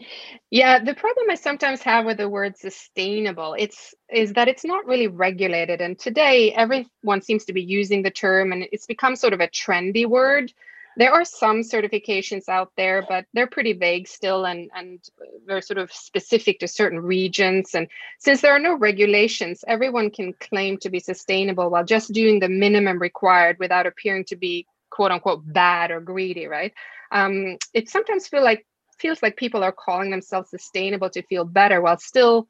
yeah, 0.50 0.78
the 0.78 0.94
problem 0.94 1.30
I 1.30 1.34
sometimes 1.34 1.82
have 1.82 2.04
with 2.04 2.18
the 2.18 2.28
word 2.28 2.56
sustainable, 2.56 3.54
it's 3.58 3.94
is 4.12 4.32
that 4.34 4.48
it's 4.48 4.64
not 4.64 4.86
really 4.86 5.06
regulated. 5.06 5.80
And 5.80 5.98
today 5.98 6.52
everyone 6.52 7.22
seems 7.22 7.44
to 7.46 7.52
be 7.52 7.62
using 7.62 8.02
the 8.02 8.10
term 8.10 8.52
and 8.52 8.66
it's 8.72 8.86
become 8.86 9.16
sort 9.16 9.32
of 9.32 9.40
a 9.40 9.48
trendy 9.48 10.06
word 10.06 10.52
there 10.96 11.12
are 11.12 11.24
some 11.24 11.60
certifications 11.60 12.48
out 12.48 12.72
there, 12.76 13.04
but 13.08 13.24
they're 13.34 13.46
pretty 13.46 13.72
vague 13.72 14.06
still 14.08 14.44
and, 14.46 14.70
and 14.74 15.00
they're 15.46 15.60
sort 15.60 15.78
of 15.78 15.92
specific 15.92 16.58
to 16.60 16.68
certain 16.68 17.00
regions. 17.00 17.74
And 17.74 17.88
since 18.18 18.40
there 18.40 18.52
are 18.52 18.60
no 18.60 18.76
regulations, 18.76 19.64
everyone 19.66 20.10
can 20.10 20.32
claim 20.34 20.78
to 20.78 20.90
be 20.90 21.00
sustainable 21.00 21.70
while 21.70 21.84
just 21.84 22.12
doing 22.12 22.40
the 22.40 22.48
minimum 22.48 22.98
required 22.98 23.58
without 23.58 23.86
appearing 23.86 24.24
to 24.26 24.36
be 24.36 24.66
quote 24.90 25.10
unquote 25.10 25.42
bad 25.52 25.90
or 25.90 26.00
greedy, 26.00 26.46
right? 26.46 26.72
Um, 27.10 27.58
it 27.72 27.88
sometimes 27.88 28.28
feel 28.28 28.42
like 28.42 28.66
feels 28.98 29.22
like 29.22 29.36
people 29.36 29.64
are 29.64 29.72
calling 29.72 30.10
themselves 30.10 30.50
sustainable 30.50 31.10
to 31.10 31.22
feel 31.22 31.44
better 31.44 31.80
while 31.80 31.98
still 31.98 32.48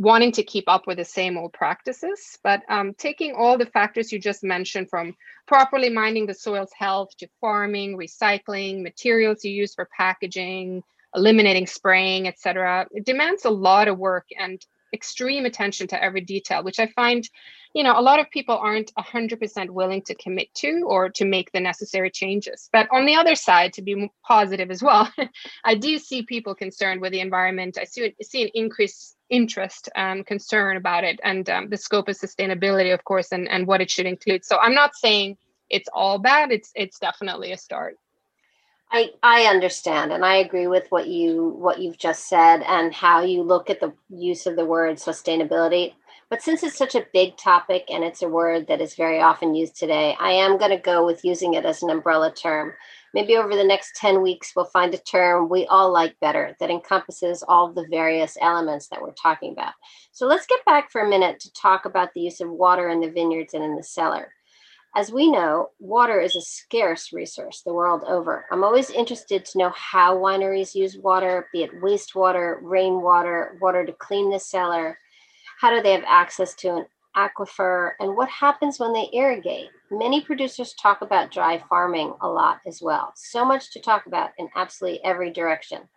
wanting 0.00 0.32
to 0.32 0.42
keep 0.42 0.64
up 0.66 0.86
with 0.86 0.96
the 0.96 1.04
same 1.04 1.36
old 1.36 1.52
practices, 1.52 2.38
but 2.42 2.62
um, 2.70 2.94
taking 2.94 3.34
all 3.34 3.58
the 3.58 3.66
factors 3.66 4.10
you 4.10 4.18
just 4.18 4.42
mentioned 4.42 4.88
from 4.88 5.14
properly 5.46 5.90
minding 5.90 6.24
the 6.24 6.32
soil's 6.32 6.72
health 6.72 7.10
to 7.18 7.28
farming, 7.38 7.98
recycling, 7.98 8.82
materials 8.82 9.44
you 9.44 9.52
use 9.52 9.74
for 9.74 9.86
packaging, 9.94 10.82
eliminating 11.14 11.66
spraying, 11.66 12.26
etc. 12.26 12.86
It 12.92 13.04
demands 13.04 13.44
a 13.44 13.50
lot 13.50 13.88
of 13.88 13.98
work 13.98 14.24
and 14.38 14.64
extreme 14.92 15.44
attention 15.44 15.86
to 15.88 16.02
every 16.02 16.20
detail, 16.20 16.62
which 16.62 16.78
I 16.78 16.86
find, 16.88 17.28
you 17.74 17.82
know, 17.82 17.98
a 17.98 18.02
lot 18.02 18.20
of 18.20 18.30
people 18.30 18.56
aren't 18.56 18.92
100% 18.94 19.70
willing 19.70 20.02
to 20.02 20.14
commit 20.14 20.52
to 20.54 20.82
or 20.86 21.08
to 21.10 21.24
make 21.24 21.52
the 21.52 21.60
necessary 21.60 22.10
changes. 22.10 22.68
But 22.72 22.88
on 22.92 23.06
the 23.06 23.14
other 23.14 23.34
side, 23.34 23.72
to 23.74 23.82
be 23.82 24.10
positive 24.26 24.70
as 24.70 24.82
well, 24.82 25.12
I 25.64 25.74
do 25.74 25.98
see 25.98 26.22
people 26.22 26.54
concerned 26.54 27.00
with 27.00 27.12
the 27.12 27.20
environment. 27.20 27.78
I 27.80 27.84
see, 27.84 28.14
see 28.22 28.42
an 28.42 28.50
increase 28.54 29.16
interest 29.30 29.88
and 29.94 30.26
concern 30.26 30.76
about 30.76 31.04
it 31.04 31.20
and 31.22 31.48
um, 31.48 31.68
the 31.68 31.76
scope 31.76 32.08
of 32.08 32.16
sustainability 32.16 32.92
of 32.92 33.04
course 33.04 33.30
and, 33.30 33.48
and 33.48 33.66
what 33.66 33.80
it 33.80 33.88
should 33.88 34.06
include 34.06 34.44
so 34.44 34.58
i'm 34.58 34.74
not 34.74 34.94
saying 34.96 35.36
it's 35.70 35.88
all 35.92 36.18
bad 36.18 36.50
it's 36.50 36.72
it's 36.74 36.98
definitely 36.98 37.52
a 37.52 37.56
start 37.56 37.96
I, 38.92 39.10
I 39.22 39.44
understand 39.44 40.12
and 40.12 40.24
I 40.24 40.36
agree 40.36 40.66
with 40.66 40.86
what 40.90 41.06
you 41.06 41.54
what 41.58 41.80
you've 41.80 41.98
just 41.98 42.28
said 42.28 42.62
and 42.62 42.92
how 42.92 43.22
you 43.22 43.42
look 43.42 43.70
at 43.70 43.80
the 43.80 43.92
use 44.08 44.46
of 44.46 44.56
the 44.56 44.64
word 44.64 44.96
sustainability. 44.96 45.94
But 46.28 46.42
since 46.42 46.62
it's 46.62 46.78
such 46.78 46.94
a 46.94 47.06
big 47.12 47.36
topic 47.36 47.84
and 47.88 48.04
it's 48.04 48.22
a 48.22 48.28
word 48.28 48.66
that 48.68 48.80
is 48.80 48.94
very 48.94 49.20
often 49.20 49.54
used 49.54 49.76
today, 49.76 50.16
I 50.18 50.30
am 50.30 50.58
going 50.58 50.70
to 50.70 50.76
go 50.76 51.04
with 51.04 51.24
using 51.24 51.54
it 51.54 51.64
as 51.64 51.82
an 51.82 51.90
umbrella 51.90 52.32
term 52.32 52.72
maybe 53.14 53.36
over 53.36 53.56
the 53.56 53.64
next 53.64 53.96
10 53.96 54.22
weeks, 54.22 54.52
we'll 54.54 54.66
find 54.66 54.94
a 54.94 54.98
term 54.98 55.48
we 55.48 55.66
all 55.66 55.92
like 55.92 56.18
better 56.20 56.56
that 56.60 56.70
encompasses 56.70 57.42
all 57.46 57.72
the 57.72 57.86
various 57.90 58.36
elements 58.40 58.88
that 58.88 59.00
we're 59.00 59.12
talking 59.12 59.52
about. 59.52 59.72
So 60.12 60.26
let's 60.26 60.46
get 60.46 60.64
back 60.64 60.90
for 60.90 61.02
a 61.02 61.08
minute 61.08 61.40
to 61.40 61.52
talk 61.52 61.84
about 61.84 62.12
the 62.14 62.20
use 62.20 62.40
of 62.40 62.50
water 62.50 62.88
in 62.88 63.00
the 63.00 63.10
vineyards 63.10 63.54
and 63.54 63.64
in 63.64 63.76
the 63.76 63.82
cellar. 63.82 64.32
As 64.96 65.12
we 65.12 65.30
know, 65.30 65.70
water 65.78 66.20
is 66.20 66.34
a 66.34 66.40
scarce 66.40 67.12
resource 67.12 67.62
the 67.62 67.72
world 67.72 68.02
over. 68.06 68.46
I'm 68.50 68.64
always 68.64 68.90
interested 68.90 69.44
to 69.44 69.58
know 69.58 69.70
how 69.70 70.16
wineries 70.16 70.74
use 70.74 70.98
water, 70.98 71.48
be 71.52 71.62
it 71.62 71.80
wastewater, 71.80 72.58
rainwater, 72.60 73.56
water 73.60 73.86
to 73.86 73.92
clean 73.92 74.30
the 74.30 74.40
cellar. 74.40 74.98
How 75.60 75.70
do 75.70 75.80
they 75.80 75.92
have 75.92 76.04
access 76.06 76.54
to 76.56 76.76
an 76.76 76.86
aquifer, 77.16 77.92
and 78.00 78.16
what 78.16 78.28
happens 78.28 78.78
when 78.78 78.92
they 78.92 79.08
irrigate. 79.12 79.68
Many 79.90 80.20
producers 80.20 80.74
talk 80.74 81.02
about 81.02 81.30
dry 81.30 81.62
farming 81.68 82.14
a 82.20 82.28
lot 82.28 82.60
as 82.66 82.80
well. 82.80 83.12
So 83.16 83.44
much 83.44 83.72
to 83.72 83.80
talk 83.80 84.06
about 84.06 84.30
in 84.38 84.48
absolutely 84.56 85.02
every 85.04 85.30
direction. 85.32 85.88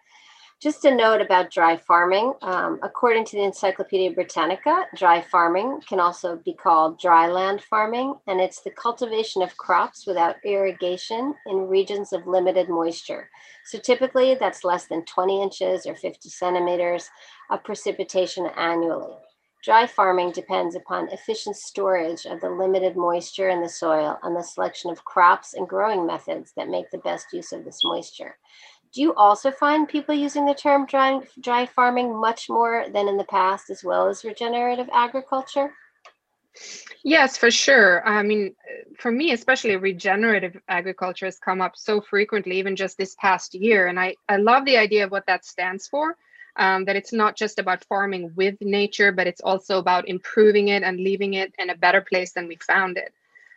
Just 0.64 0.86
a 0.86 0.96
note 0.96 1.20
about 1.20 1.52
dry 1.52 1.76
farming. 1.76 2.36
Um, 2.42 2.80
according 2.84 3.26
to 3.26 3.36
the 3.36 3.44
Encyclopedia 3.44 4.12
Britannica, 4.12 4.86
dry 4.96 5.20
farming 5.20 5.82
can 5.90 6.00
also 6.00 6.38
be 6.38 6.54
called 6.54 6.98
dry 6.98 7.28
land 7.28 7.62
farming, 7.62 8.14
and 8.28 8.40
it's 8.40 8.62
the 8.62 8.72
cultivation 8.72 9.42
of 9.42 9.58
crops 9.58 10.08
without 10.08 10.38
irrigation 10.46 11.36
in 11.48 11.68
regions 11.68 12.14
of 12.14 12.26
limited 12.28 12.70
moisture. 12.70 13.30
So 13.66 13.78
typically, 13.78 14.36
that's 14.36 14.64
less 14.64 14.86
than 14.86 15.04
20 15.04 15.44
inches 15.44 15.86
or 15.86 15.96
50 15.96 16.30
centimeters 16.30 17.10
of 17.50 17.62
precipitation 17.66 18.48
annually. 18.56 19.18
Dry 19.66 19.86
farming 19.86 20.32
depends 20.32 20.76
upon 20.76 21.10
efficient 21.10 21.58
storage 21.58 22.26
of 22.26 22.40
the 22.40 22.50
limited 22.50 22.96
moisture 22.96 23.50
in 23.50 23.62
the 23.62 23.70
soil 23.70 24.18
and 24.24 24.34
the 24.36 24.44
selection 24.44 24.92
of 24.92 25.04
crops 25.04 25.56
and 25.56 25.68
growing 25.68 26.06
methods 26.06 26.54
that 26.56 26.70
make 26.70 26.90
the 26.92 26.98
best 27.00 27.28
use 27.34 27.52
of 27.52 27.66
this 27.66 27.82
moisture. 27.84 28.38
Do 28.94 29.02
you 29.02 29.14
also 29.16 29.50
find 29.50 29.90
people 29.90 30.14
using 30.14 30.46
the 30.46 30.54
term 30.54 30.86
dry, 30.86 31.22
dry 31.40 31.66
farming 31.66 32.16
much 32.16 32.48
more 32.50 32.86
than 32.94 33.08
in 33.08 33.18
the 33.18 33.24
past, 33.24 33.70
as 33.70 33.84
well 33.84 34.08
as 34.08 34.24
regenerative 34.24 34.90
agriculture? 34.94 35.74
Yes, 37.04 37.36
for 37.36 37.50
sure. 37.50 38.08
I 38.08 38.22
mean, 38.22 38.56
for 39.00 39.12
me, 39.12 39.32
especially 39.32 39.76
regenerative 39.76 40.56
agriculture 40.70 41.26
has 41.26 41.40
come 41.40 41.60
up 41.60 41.76
so 41.76 42.02
frequently, 42.02 42.60
even 42.60 42.76
just 42.76 42.98
this 42.98 43.16
past 43.20 43.56
year. 43.56 43.88
And 43.88 44.00
I, 44.00 44.16
I 44.30 44.38
love 44.38 44.64
the 44.66 44.78
idea 44.78 45.06
of 45.06 45.12
what 45.12 45.26
that 45.26 45.44
stands 45.44 45.88
for 45.88 46.16
um, 46.56 46.86
that 46.86 46.96
it's 46.96 47.14
not 47.14 47.36
just 47.36 47.60
about 47.60 47.84
farming 47.86 48.32
with 48.36 48.62
nature, 48.62 49.12
but 49.12 49.28
it's 49.28 49.42
also 49.42 49.80
about 49.80 50.08
improving 50.08 50.68
it 50.68 50.84
and 50.84 51.00
leaving 51.00 51.34
it 51.34 51.54
in 51.58 51.70
a 51.70 51.76
better 51.76 52.02
place 52.02 52.34
than 52.34 52.48
we 52.48 52.58
found 52.58 52.98
it. 52.98 53.14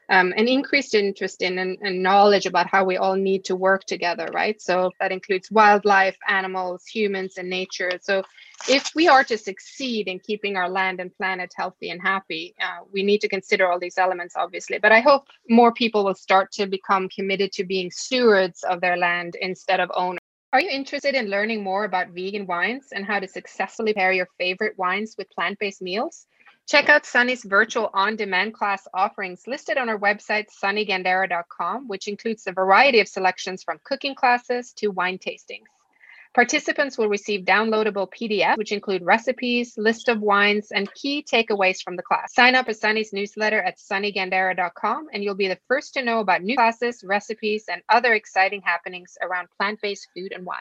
Um, 0.09 0.33
an 0.37 0.47
increased 0.47 0.95
interest 0.95 1.43
in 1.43 1.59
and, 1.59 1.79
and, 1.81 2.03
knowledge 2.03 2.47
about 2.47 2.69
how 2.69 2.85
we 2.85 2.97
all 2.97 3.17
need 3.17 3.45
to 3.47 3.57
work 3.57 3.85
together, 3.85 4.29
right? 4.33 4.61
So 4.63 4.93
that 5.01 5.11
includes 5.11 5.51
wildlife, 5.51 6.17
animals, 6.29 6.87
humans, 6.87 7.39
and 7.39 7.51
nature. 7.51 7.91
So 8.01 8.23
if 8.69 8.95
we 8.95 9.09
are 9.09 9.25
to 9.25 9.37
succeed 9.37 10.07
in 10.07 10.21
keeping 10.21 10.57
our 10.57 10.69
land 10.69 11.01
and 11.01 11.15
planet 11.17 11.53
healthy 11.57 11.91
and 11.91 12.01
happy, 12.01 12.55
uh, 12.63 12.85
we 12.93 13.03
need 13.03 13.21
to 13.23 13.29
consider 13.29 13.71
all 13.71 13.81
these 13.81 13.99
elements, 13.99 14.37
obviously. 14.37 14.79
But 14.79 14.93
I 14.93 15.01
hope 15.01 15.27
more 15.49 15.73
people 15.73 16.05
will 16.05 16.15
start 16.15 16.53
to 16.53 16.67
become 16.67 17.09
committed 17.09 17.51
to 17.53 17.65
being 17.65 17.91
stewards 17.91 18.63
of 18.63 18.81
their 18.81 18.97
land 18.97 19.37
instead 19.41 19.81
of 19.81 19.91
owners. 19.95 20.21
Are 20.53 20.61
you 20.61 20.71
interested 20.71 21.15
in 21.15 21.29
learning 21.29 21.63
more 21.63 21.85
about 21.85 22.11
vegan 22.11 22.47
wines 22.47 22.87
and 22.93 23.05
how 23.05 23.19
to 23.19 23.29
successfully 23.29 23.93
pair 23.93 24.13
your 24.13 24.29
favorite 24.39 24.79
wines 24.79 25.15
with 25.19 25.29
plant 25.31 25.59
based 25.59 25.83
meals? 25.83 26.27
Check 26.67 26.89
out 26.89 27.07
Sunny's 27.07 27.45
virtual 27.45 27.91
on 27.95 28.17
demand 28.17 28.53
class 28.53 28.89
offerings 28.93 29.47
listed 29.47 29.79
on 29.79 29.89
our 29.89 29.99
website, 29.99 30.47
sunnygandara.com, 30.51 31.87
which 31.87 32.09
includes 32.09 32.45
a 32.49 32.53
variety 32.53 32.99
of 32.99 33.07
selections 33.07 33.63
from 33.63 33.79
cooking 33.85 34.17
classes 34.17 34.73
to 34.79 34.89
wine 34.89 35.19
tastings. 35.19 35.67
Participants 36.35 36.99
will 36.99 37.09
receive 37.09 37.45
downloadable 37.45 38.09
PDFs, 38.13 38.59
which 38.59 38.73
include 38.73 39.03
recipes, 39.05 39.79
list 39.79 40.09
of 40.09 40.21
wines, 40.21 40.73
and 40.73 40.93
key 40.93 41.23
takeaways 41.23 41.81
from 41.83 41.95
the 41.95 42.03
class. 42.03 42.35
Sign 42.35 42.57
up 42.57 42.67
for 42.67 42.75
Sunny's 42.75 43.13
newsletter 43.13 43.63
at 43.63 43.79
sunnygandara.com, 43.79 45.07
and 45.13 45.23
you'll 45.23 45.37
be 45.37 45.49
the 45.49 45.61
first 45.69 45.95
to 45.95 46.03
know 46.03 46.19
about 46.19 46.43
new 46.43 46.57
classes, 46.57 47.05
recipes, 47.05 47.67
and 47.71 47.81
other 47.89 48.13
exciting 48.13 48.61
happenings 48.63 49.17
around 49.23 49.49
plant 49.57 49.81
based 49.81 50.09
food 50.17 50.33
and 50.33 50.45
wine. 50.45 50.59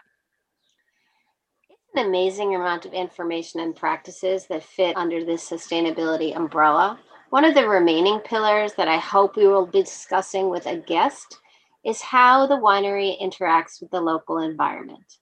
An 1.96 2.06
amazing 2.06 2.54
amount 2.56 2.86
of 2.86 2.92
information 2.92 3.62
and 3.62 3.74
practices 3.74 4.48
that 4.48 4.66
fit 4.66 4.98
under 4.98 5.24
this 5.24 5.50
sustainability 5.50 6.36
umbrella. 6.36 7.00
One 7.30 7.46
of 7.46 7.56
the 7.56 7.70
remaining 7.70 8.20
pillars 8.20 8.74
that 8.74 8.90
I 8.90 8.98
hope 8.98 9.38
we 9.38 9.48
will 9.48 9.66
be 9.66 9.82
discussing 9.82 10.50
with 10.50 10.66
a 10.66 10.76
guest 10.76 11.40
is 11.86 12.02
how 12.02 12.48
the 12.48 12.58
winery 12.58 13.18
interacts 13.22 13.80
with 13.80 13.92
the 13.92 14.02
local 14.02 14.40
environment. 14.40 15.20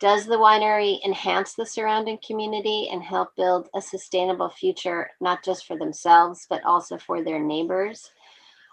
Does 0.00 0.24
the 0.24 0.38
winery 0.38 0.98
enhance 1.04 1.52
the 1.52 1.66
surrounding 1.66 2.18
community 2.26 2.88
and 2.90 3.02
help 3.02 3.36
build 3.36 3.68
a 3.74 3.82
sustainable 3.82 4.48
future, 4.48 5.10
not 5.20 5.44
just 5.44 5.66
for 5.66 5.76
themselves, 5.76 6.46
but 6.48 6.64
also 6.64 6.96
for 6.96 7.22
their 7.22 7.38
neighbors? 7.38 8.12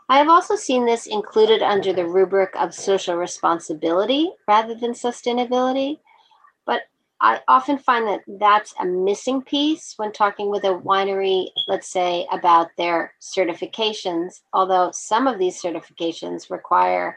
I 0.08 0.20
have 0.20 0.30
also 0.30 0.56
seen 0.56 0.86
this 0.86 1.06
included 1.06 1.62
under 1.62 1.92
the 1.92 2.08
rubric 2.08 2.56
of 2.56 2.74
social 2.74 3.18
responsibility 3.18 4.32
rather 4.48 4.74
than 4.74 4.92
sustainability. 4.92 6.00
I 7.24 7.40
often 7.48 7.78
find 7.78 8.08
that 8.08 8.22
that's 8.40 8.74
a 8.80 8.86
missing 8.86 9.44
piece 9.44 9.94
when 9.98 10.12
talking 10.12 10.50
with 10.50 10.64
a 10.64 10.80
winery, 10.80 11.50
let's 11.68 11.92
say, 11.92 12.28
about 12.32 12.70
their 12.78 13.14
certifications, 13.22 14.42
although 14.54 14.90
some 14.92 15.28
of 15.28 15.38
these 15.38 15.62
certifications 15.62 16.50
require 16.50 17.16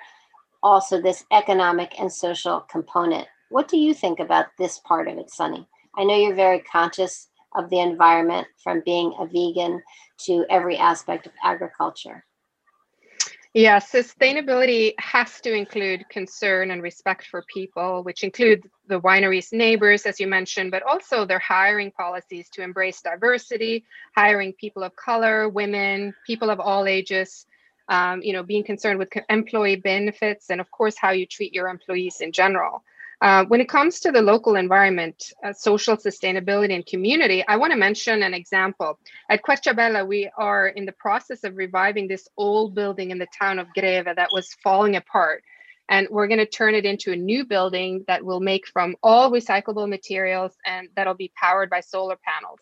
also 0.62 1.00
this 1.00 1.24
economic 1.32 1.98
and 1.98 2.12
social 2.12 2.60
component. 2.70 3.26
What 3.48 3.66
do 3.66 3.78
you 3.78 3.94
think 3.94 4.20
about 4.20 4.46
this 4.58 4.78
part 4.80 5.08
of 5.08 5.16
it, 5.16 5.30
Sunny? 5.30 5.66
I 5.96 6.04
know 6.04 6.16
you're 6.16 6.34
very 6.34 6.60
conscious 6.60 7.28
of 7.56 7.70
the 7.70 7.80
environment 7.80 8.46
from 8.62 8.82
being 8.84 9.14
a 9.18 9.26
vegan 9.26 9.82
to 10.26 10.44
every 10.50 10.76
aspect 10.76 11.26
of 11.26 11.32
agriculture. 11.42 12.26
Yeah, 13.54 13.78
sustainability 13.78 14.94
has 14.98 15.40
to 15.42 15.52
include 15.52 16.08
concern 16.08 16.72
and 16.72 16.82
respect 16.82 17.26
for 17.28 17.44
people, 17.54 18.02
which 18.02 18.24
include 18.24 18.64
the 18.88 19.00
winery's 19.00 19.52
neighbors, 19.52 20.06
as 20.06 20.18
you 20.18 20.26
mentioned, 20.26 20.72
but 20.72 20.82
also 20.82 21.24
their 21.24 21.38
hiring 21.38 21.92
policies 21.92 22.48
to 22.50 22.62
embrace 22.62 23.00
diversity, 23.00 23.84
hiring 24.16 24.54
people 24.54 24.82
of 24.82 24.96
color, 24.96 25.48
women, 25.48 26.14
people 26.26 26.50
of 26.50 26.58
all 26.58 26.86
ages, 26.86 27.46
um, 27.88 28.22
you 28.22 28.32
know, 28.32 28.42
being 28.42 28.64
concerned 28.64 28.98
with 28.98 29.10
employee 29.28 29.76
benefits, 29.76 30.50
and 30.50 30.60
of 30.60 30.68
course, 30.72 30.96
how 30.98 31.12
you 31.12 31.24
treat 31.24 31.54
your 31.54 31.68
employees 31.68 32.20
in 32.20 32.32
general. 32.32 32.82
Uh, 33.24 33.42
when 33.46 33.58
it 33.58 33.70
comes 33.70 34.00
to 34.00 34.12
the 34.12 34.20
local 34.20 34.54
environment, 34.54 35.32
uh, 35.42 35.50
social 35.54 35.96
sustainability, 35.96 36.74
and 36.74 36.84
community, 36.84 37.42
I 37.48 37.56
want 37.56 37.72
to 37.72 37.78
mention 37.78 38.22
an 38.22 38.34
example. 38.34 38.98
At 39.30 39.42
Querciabella, 39.42 40.06
we 40.06 40.30
are 40.36 40.68
in 40.68 40.84
the 40.84 40.92
process 40.92 41.42
of 41.42 41.56
reviving 41.56 42.06
this 42.06 42.28
old 42.36 42.74
building 42.74 43.12
in 43.12 43.18
the 43.18 43.26
town 43.38 43.58
of 43.58 43.72
Greve 43.72 44.04
that 44.04 44.28
was 44.30 44.54
falling 44.62 44.96
apart. 44.96 45.42
And 45.88 46.06
we're 46.10 46.26
going 46.26 46.38
to 46.40 46.44
turn 46.44 46.74
it 46.74 46.84
into 46.84 47.12
a 47.12 47.16
new 47.16 47.46
building 47.46 48.04
that 48.08 48.22
will 48.22 48.40
make 48.40 48.66
from 48.66 48.94
all 49.02 49.32
recyclable 49.32 49.88
materials 49.88 50.52
and 50.66 50.88
that'll 50.94 51.14
be 51.14 51.32
powered 51.34 51.70
by 51.70 51.80
solar 51.80 52.18
panels. 52.22 52.60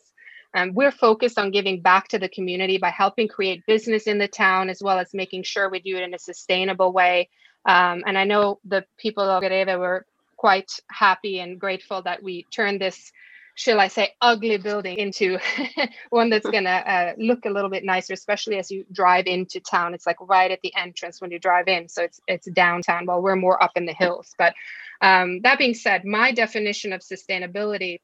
Um, 0.54 0.74
we're 0.74 0.92
focused 0.92 1.40
on 1.40 1.50
giving 1.50 1.80
back 1.80 2.06
to 2.08 2.20
the 2.20 2.28
community 2.28 2.78
by 2.78 2.90
helping 2.90 3.26
create 3.26 3.66
business 3.66 4.04
in 4.04 4.18
the 4.18 4.28
town, 4.28 4.70
as 4.70 4.80
well 4.80 5.00
as 5.00 5.12
making 5.12 5.42
sure 5.42 5.68
we 5.68 5.80
do 5.80 5.96
it 5.96 6.04
in 6.04 6.14
a 6.14 6.20
sustainable 6.20 6.92
way. 6.92 7.30
Um, 7.64 8.04
and 8.06 8.16
I 8.16 8.24
know 8.24 8.60
the 8.64 8.84
people 8.98 9.24
of 9.24 9.42
Greve 9.42 9.66
were 9.78 10.06
quite 10.42 10.72
happy 10.88 11.38
and 11.38 11.60
grateful 11.60 12.02
that 12.02 12.20
we 12.20 12.42
turned 12.50 12.80
this 12.80 13.12
shall 13.54 13.78
I 13.78 13.88
say, 13.88 14.14
ugly 14.20 14.56
building 14.56 14.98
into 14.98 15.38
one 16.10 16.30
that's 16.30 16.48
going 16.56 16.64
to 16.64 16.70
uh, 16.70 17.12
look 17.16 17.44
a 17.44 17.50
little 17.50 17.70
bit 17.70 17.84
nicer, 17.84 18.12
especially 18.12 18.58
as 18.58 18.70
you 18.70 18.84
drive 18.90 19.26
into 19.26 19.60
town. 19.60 19.94
It's 19.94 20.06
like 20.06 20.16
right 20.20 20.50
at 20.50 20.60
the 20.62 20.74
entrance 20.74 21.20
when 21.20 21.30
you 21.30 21.38
drive 21.38 21.68
in, 21.68 21.88
so 21.88 22.02
it's 22.02 22.20
it's 22.26 22.48
downtown. 22.50 23.06
While 23.06 23.22
we're 23.22 23.36
more 23.36 23.62
up 23.62 23.72
in 23.76 23.86
the 23.86 23.92
hills. 23.92 24.34
But 24.36 24.54
um, 25.00 25.42
that 25.42 25.58
being 25.58 25.74
said, 25.74 26.04
my 26.04 26.32
definition 26.32 26.92
of 26.92 27.02
sustainability 27.02 28.00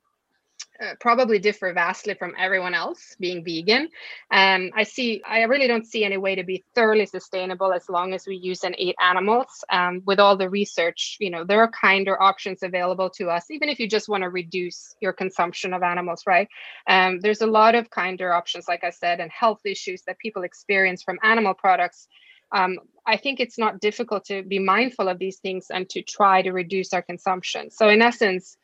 uh, 0.81 0.95
probably 1.01 1.39
differ 1.39 1.73
vastly 1.73 2.15
from 2.15 2.35
everyone 2.39 2.73
else 2.73 3.17
being 3.19 3.45
vegan. 3.45 3.89
Um, 4.31 4.71
I 4.77 4.85
see, 4.85 5.23
I 5.27 5.43
really 5.43 5.67
don't 5.67 5.87
see 5.87 6.05
any 6.05 6.17
way 6.17 6.37
to 6.37 6.45
be 6.45 6.65
thoroughly 6.75 7.07
sustainable 7.07 7.73
as 7.73 7.89
long 7.89 8.15
as 8.15 8.27
we 8.27 8.37
use 8.37 8.63
and 8.63 8.79
eat 8.79 8.95
animals. 9.01 9.65
Um, 9.71 10.03
with 10.07 10.21
all 10.21 10.37
the 10.37 10.49
research, 10.49 11.17
you 11.19 11.31
know, 11.31 11.45
there 11.45 11.61
are 11.61 11.71
kinder 11.71 12.21
options 12.23 12.63
available 12.63 13.11
to 13.11 13.29
us, 13.29 13.51
even 13.51 13.69
if 13.69 13.81
you 13.81 13.89
just 13.89 14.09
want 14.09 14.23
to 14.23 14.31
reduce 14.31 14.95
your 15.01 15.13
consumption 15.13 15.73
of 15.73 15.83
animals, 15.83 16.23
right? 16.27 16.49
Um, 16.87 17.19
there's 17.21 17.43
a 17.43 17.47
lot 17.47 17.75
of 17.75 17.91
kinder 17.91 18.33
options, 18.33 18.69
like 18.69 18.85
I 18.85 18.91
said, 18.91 19.21
and 19.21 19.31
health 19.33 19.61
issues 19.65 20.03
that 20.03 20.19
people 20.19 20.43
experience 20.45 21.03
from 21.03 21.19
animal 21.23 21.55
products. 21.55 22.07
Um, 22.53 22.79
I 23.07 23.17
think 23.17 23.41
it's 23.41 23.59
not 23.59 23.81
difficult 23.81 24.27
to 24.27 24.43
be 24.43 24.59
mindful 24.59 25.09
of 25.09 25.19
these 25.19 25.39
things 25.39 25.67
and 25.71 25.89
to 25.91 26.03
try 26.03 26.43
to 26.43 26.53
reduce 26.53 26.93
our 26.93 27.03
consumption. 27.03 27.71
So, 27.71 27.89
in 27.89 28.01
essence, 28.01 28.57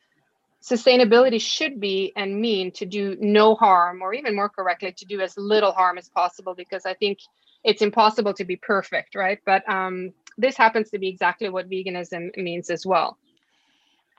sustainability 0.65 1.41
should 1.41 1.79
be 1.79 2.13
and 2.17 2.41
mean 2.41 2.73
to 2.73 2.87
do 2.87 3.17
no 3.21 3.55
harm, 3.55 4.01
or 4.01 4.15
even 4.15 4.35
more 4.35 4.49
correctly, 4.49 4.93
to 4.93 5.05
do 5.05 5.21
as 5.21 5.37
little 5.37 5.73
harm 5.73 5.99
as 5.99 6.09
possible, 6.09 6.55
because 6.55 6.87
I 6.87 6.95
think 6.95 7.19
it's 7.65 7.83
impossible 7.83 8.33
to 8.35 8.45
be 8.45 8.57
perfect, 8.57 9.15
right? 9.15 9.39
But 9.45 9.69
um, 9.69 10.13
this 10.39 10.57
happens 10.57 10.91
to 10.91 10.99
be 10.99 11.09
exactly 11.09 11.49
what 11.51 11.69
veganism 11.69 12.35
means 12.37 12.71
as 12.71 12.87
well. 12.87 13.19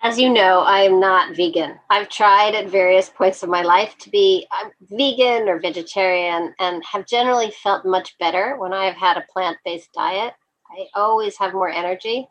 As 0.03 0.19
you 0.19 0.29
know, 0.29 0.59
I 0.59 0.81
am 0.81 0.99
not 0.99 1.35
vegan. 1.35 1.79
I've 1.89 2.09
tried 2.09 2.53
at 2.53 2.69
various 2.69 3.09
points 3.09 3.41
of 3.41 3.49
my 3.49 3.63
life 3.63 3.97
to 3.99 4.09
be 4.11 4.45
uh, 4.51 4.69
vegan 4.81 5.49
or 5.49 5.59
vegetarian 5.59 6.53
and 6.59 6.83
have 6.91 7.07
generally 7.07 7.49
felt 7.49 7.85
much 7.85 8.15
better 8.19 8.55
when 8.59 8.71
I 8.71 8.85
have 8.85 8.95
had 8.95 9.17
a 9.17 9.25
plant 9.31 9.57
based 9.65 9.91
diet. 9.93 10.33
I 10.69 10.85
always 10.93 11.37
have 11.37 11.53
more 11.53 11.69
energy. 11.69 12.27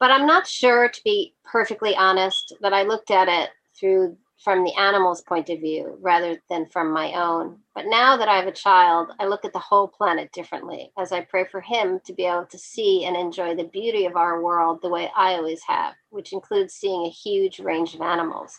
But 0.00 0.10
I'm 0.10 0.26
not 0.26 0.46
sure, 0.46 0.88
to 0.88 1.04
be 1.04 1.34
perfectly 1.44 1.94
honest, 1.94 2.54
that 2.62 2.72
I 2.72 2.82
looked 2.82 3.10
at 3.10 3.28
it 3.28 3.50
through 3.78 4.16
from 4.42 4.64
the 4.64 4.74
animal's 4.74 5.20
point 5.20 5.50
of 5.50 5.60
view 5.60 5.98
rather 6.00 6.38
than 6.48 6.64
from 6.64 6.90
my 6.90 7.12
own. 7.12 7.58
But 7.74 7.84
now 7.86 8.16
that 8.16 8.26
I 8.28 8.36
have 8.36 8.46
a 8.46 8.52
child, 8.52 9.10
I 9.20 9.26
look 9.26 9.44
at 9.44 9.52
the 9.52 9.58
whole 9.58 9.88
planet 9.88 10.32
differently 10.32 10.90
as 10.98 11.12
I 11.12 11.20
pray 11.20 11.44
for 11.44 11.60
him 11.60 12.00
to 12.06 12.14
be 12.14 12.24
able 12.24 12.46
to 12.46 12.56
see 12.56 13.04
and 13.04 13.14
enjoy 13.14 13.54
the 13.54 13.64
beauty 13.64 14.06
of 14.06 14.16
our 14.16 14.40
world 14.40 14.80
the 14.80 14.88
way 14.88 15.10
I 15.14 15.34
always 15.34 15.62
have, 15.64 15.92
which 16.08 16.32
includes 16.32 16.72
seeing 16.72 17.04
a 17.04 17.10
huge 17.10 17.60
range 17.60 17.94
of 17.94 18.00
animals. 18.00 18.58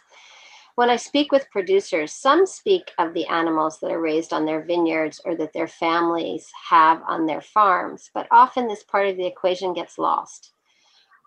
When 0.76 0.92
I 0.92 0.96
speak 0.98 1.32
with 1.32 1.50
producers, 1.50 2.12
some 2.14 2.46
speak 2.46 2.92
of 3.00 3.16
the 3.16 3.26
animals 3.26 3.80
that 3.80 3.92
are 3.92 4.00
raised 4.00 4.32
on 4.32 4.46
their 4.46 4.62
vineyards 4.62 5.20
or 5.26 5.36
that 5.38 5.54
their 5.54 5.68
families 5.68 6.52
have 6.70 7.02
on 7.08 7.26
their 7.26 7.42
farms, 7.42 8.12
but 8.14 8.28
often 8.30 8.68
this 8.68 8.84
part 8.84 9.08
of 9.08 9.18
the 9.18 9.26
equation 9.26 9.74
gets 9.74 9.98
lost. 9.98 10.54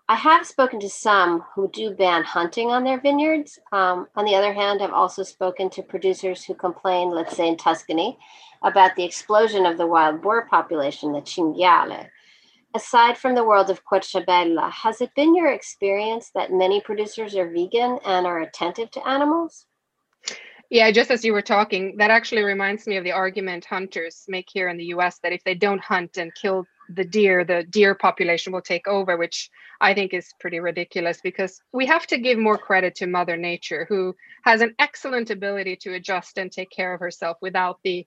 I 0.07 0.15
have 0.15 0.45
spoken 0.45 0.79
to 0.81 0.89
some 0.89 1.43
who 1.55 1.67
do 1.69 1.89
ban 1.89 2.23
hunting 2.23 2.69
on 2.69 2.83
their 2.83 2.99
vineyards. 2.99 3.57
Um, 3.71 4.07
on 4.15 4.25
the 4.25 4.35
other 4.35 4.53
hand, 4.53 4.83
I've 4.83 4.93
also 4.93 5.23
spoken 5.23 5.71
to 5.71 5.81
producers 5.81 6.43
who 6.43 6.53
complain, 6.53 7.09
let's 7.09 7.35
say 7.35 7.47
in 7.47 7.57
Tuscany, 7.57 8.19
about 8.61 8.95
the 8.95 9.03
explosion 9.03 9.65
of 9.65 9.77
the 9.77 9.87
wild 9.87 10.21
boar 10.21 10.47
population, 10.47 11.11
the 11.11 11.21
cinghiale. 11.21 12.07
Aside 12.75 13.17
from 13.17 13.33
the 13.33 13.43
world 13.43 13.71
of 13.71 13.83
Querciabella, 13.83 14.69
has 14.69 15.01
it 15.01 15.15
been 15.15 15.35
your 15.35 15.51
experience 15.51 16.29
that 16.35 16.51
many 16.51 16.81
producers 16.81 17.35
are 17.35 17.49
vegan 17.49 17.97
and 18.05 18.27
are 18.27 18.41
attentive 18.41 18.91
to 18.91 19.07
animals? 19.07 19.65
Yeah, 20.69 20.91
just 20.91 21.09
as 21.09 21.25
you 21.25 21.33
were 21.33 21.41
talking, 21.41 21.95
that 21.97 22.11
actually 22.11 22.43
reminds 22.43 22.85
me 22.85 22.97
of 22.97 23.03
the 23.03 23.11
argument 23.11 23.65
hunters 23.65 24.25
make 24.27 24.49
here 24.51 24.69
in 24.69 24.77
the 24.77 24.85
US 24.85 25.17
that 25.23 25.33
if 25.33 25.43
they 25.43 25.55
don't 25.55 25.83
hunt 25.83 26.17
and 26.17 26.35
kill 26.35 26.67
the 26.89 27.03
deer, 27.03 27.43
the 27.43 27.63
deer 27.63 27.95
population 27.95 28.53
will 28.53 28.61
take 28.61 28.87
over, 28.87 29.17
which 29.17 29.49
I 29.81 29.93
think 29.93 30.13
is 30.13 30.33
pretty 30.39 30.59
ridiculous 30.59 31.19
because 31.21 31.61
we 31.73 31.85
have 31.85 32.07
to 32.07 32.17
give 32.17 32.37
more 32.37 32.57
credit 32.57 32.95
to 32.95 33.07
Mother 33.07 33.37
Nature, 33.37 33.85
who 33.89 34.15
has 34.43 34.61
an 34.61 34.75
excellent 34.79 35.29
ability 35.29 35.75
to 35.77 35.93
adjust 35.93 36.37
and 36.37 36.51
take 36.51 36.69
care 36.69 36.93
of 36.93 36.99
herself 36.99 37.37
without 37.41 37.79
the 37.83 38.05